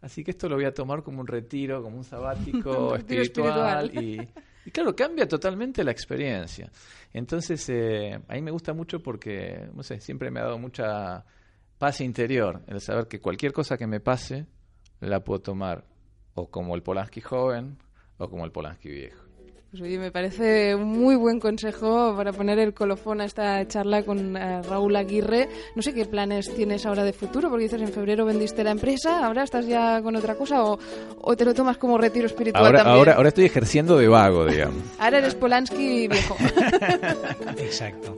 Así 0.02 0.24
que 0.24 0.32
esto 0.32 0.50
lo 0.50 0.56
voy 0.56 0.66
a 0.66 0.74
tomar 0.74 1.02
como 1.02 1.22
un 1.22 1.28
retiro, 1.28 1.82
como 1.82 1.98
un 1.98 2.04
sabático 2.04 2.96
espiritual, 2.98 3.90
Y, 3.96 4.28
y, 4.66 4.72
claro, 4.72 4.96
cambia 4.96 5.28
totalmente 5.28 5.84
la 5.84 5.92
experiencia. 5.92 6.72
Entonces, 7.14 7.68
eh, 7.70 8.20
a 8.28 8.34
mí 8.34 8.42
me 8.42 8.52
gusta 8.52 8.74
mucho 8.74 9.02
porque, 9.02 9.70
no 9.74 9.84
sé, 9.84 10.00
siempre 10.00 10.32
me 10.32 10.40
ha 10.40 10.44
dado 10.44 10.58
mucha 10.58 11.26
paz 11.78 12.02
interior 12.02 12.62
el 12.68 12.80
saber 12.80 13.08
que 13.08 13.20
cualquier 13.20 13.52
cosa 13.52 13.78
que 13.78 13.88
me 13.88 14.00
pase 14.00 14.46
la 15.00 15.24
puedo 15.24 15.42
tomar 15.42 15.86
o 16.34 16.50
como 16.50 16.76
el 16.76 16.82
Polanski 16.82 17.22
joven 17.22 17.78
o 18.18 18.30
como 18.30 18.46
el 18.46 18.52
Polanski 18.52 18.90
viejo. 18.90 19.24
Pues 19.74 19.82
oye, 19.82 19.98
me 19.98 20.12
parece 20.12 20.76
un 20.76 20.84
muy 20.84 21.16
buen 21.16 21.40
consejo 21.40 22.14
para 22.16 22.32
poner 22.32 22.60
el 22.60 22.76
colofón 22.76 23.22
a 23.22 23.26
esta 23.26 23.68
charla 23.68 24.04
con 24.04 24.38
eh, 24.38 24.62
Raúl 24.62 24.96
Aguirre. 24.96 25.50
No 25.76 25.82
sé 25.82 25.96
qué 25.96 26.06
planes 26.06 26.54
tienes 26.54 26.86
ahora 26.86 27.04
de 27.04 27.12
futuro, 27.12 27.50
porque 27.50 27.64
dices 27.64 27.82
en 27.82 27.88
febrero 27.88 28.24
vendiste 28.24 28.64
la 28.64 28.70
empresa, 28.70 29.26
ahora 29.26 29.42
estás 29.42 29.66
ya 29.66 30.00
con 30.04 30.16
otra 30.16 30.36
cosa 30.36 30.64
o, 30.64 30.78
o 31.22 31.36
te 31.36 31.44
lo 31.44 31.56
tomas 31.56 31.78
como 31.78 31.98
retiro 31.98 32.28
espiritual 32.28 32.64
ahora, 32.64 32.78
también. 32.84 32.98
Ahora, 33.00 33.14
ahora 33.16 33.30
estoy 33.30 33.46
ejerciendo 33.46 33.98
de 33.98 34.08
vago, 34.08 34.46
digamos. 34.46 34.84
ahora 35.00 35.18
eres 35.18 35.34
Polanski 35.34 36.08
viejo. 36.08 36.38
Exacto. 37.58 38.16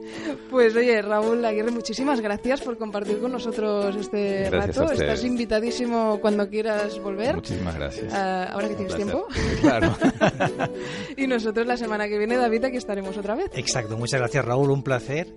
Pues 0.49 0.75
oye, 0.75 1.01
Raúl 1.01 1.45
Aguirre, 1.45 1.71
muchísimas 1.71 2.19
gracias 2.19 2.59
por 2.63 2.77
compartir 2.77 3.19
con 3.19 3.31
nosotros 3.31 3.95
este 3.95 4.49
rato. 4.49 4.91
Estás 4.91 5.23
invitadísimo 5.23 6.19
cuando 6.19 6.49
quieras 6.49 6.99
volver. 6.99 7.35
Muchísimas 7.35 7.75
gracias. 7.75 8.11
Uh, 8.11 8.51
ahora 8.51 8.67
que 8.67 8.75
tienes 8.75 8.95
tiempo. 8.97 9.25
Claro. 9.61 9.95
y 11.15 11.27
nos 11.27 11.44
nosotros 11.45 11.67
la 11.67 11.77
semana 11.77 12.07
que 12.07 12.17
viene, 12.17 12.37
David, 12.37 12.65
aquí 12.65 12.77
estaremos 12.77 13.15
otra 13.17 13.35
vez. 13.35 13.51
Exacto, 13.53 13.95
muchas 13.97 14.19
gracias 14.19 14.43
Raúl, 14.43 14.71
un 14.71 14.81
placer. 14.81 15.27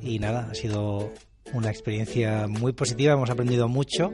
Y 0.00 0.18
nada, 0.18 0.48
ha 0.50 0.54
sido 0.54 1.12
una 1.52 1.68
experiencia 1.68 2.46
muy 2.48 2.72
positiva, 2.72 3.12
hemos 3.12 3.28
aprendido 3.28 3.68
mucho. 3.68 4.10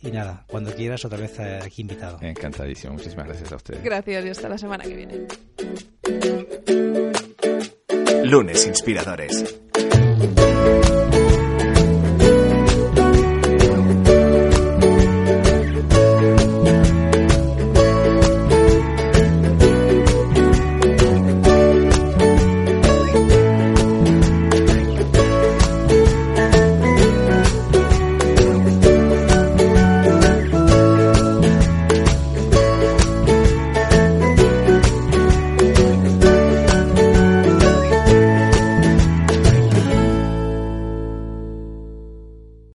Y 0.00 0.10
nada, 0.10 0.46
cuando 0.48 0.72
quieras, 0.74 1.04
otra 1.04 1.18
vez 1.18 1.38
aquí 1.38 1.82
invitado. 1.82 2.16
Encantadísimo, 2.22 2.94
muchísimas 2.94 3.26
gracias 3.26 3.52
a 3.52 3.56
ustedes. 3.56 3.84
Gracias 3.84 4.24
y 4.24 4.28
hasta 4.30 4.48
la 4.48 4.56
semana 4.56 4.84
que 4.84 4.96
viene. 4.96 5.26
Lunes 8.24 8.66
Inspiradores. 8.66 9.60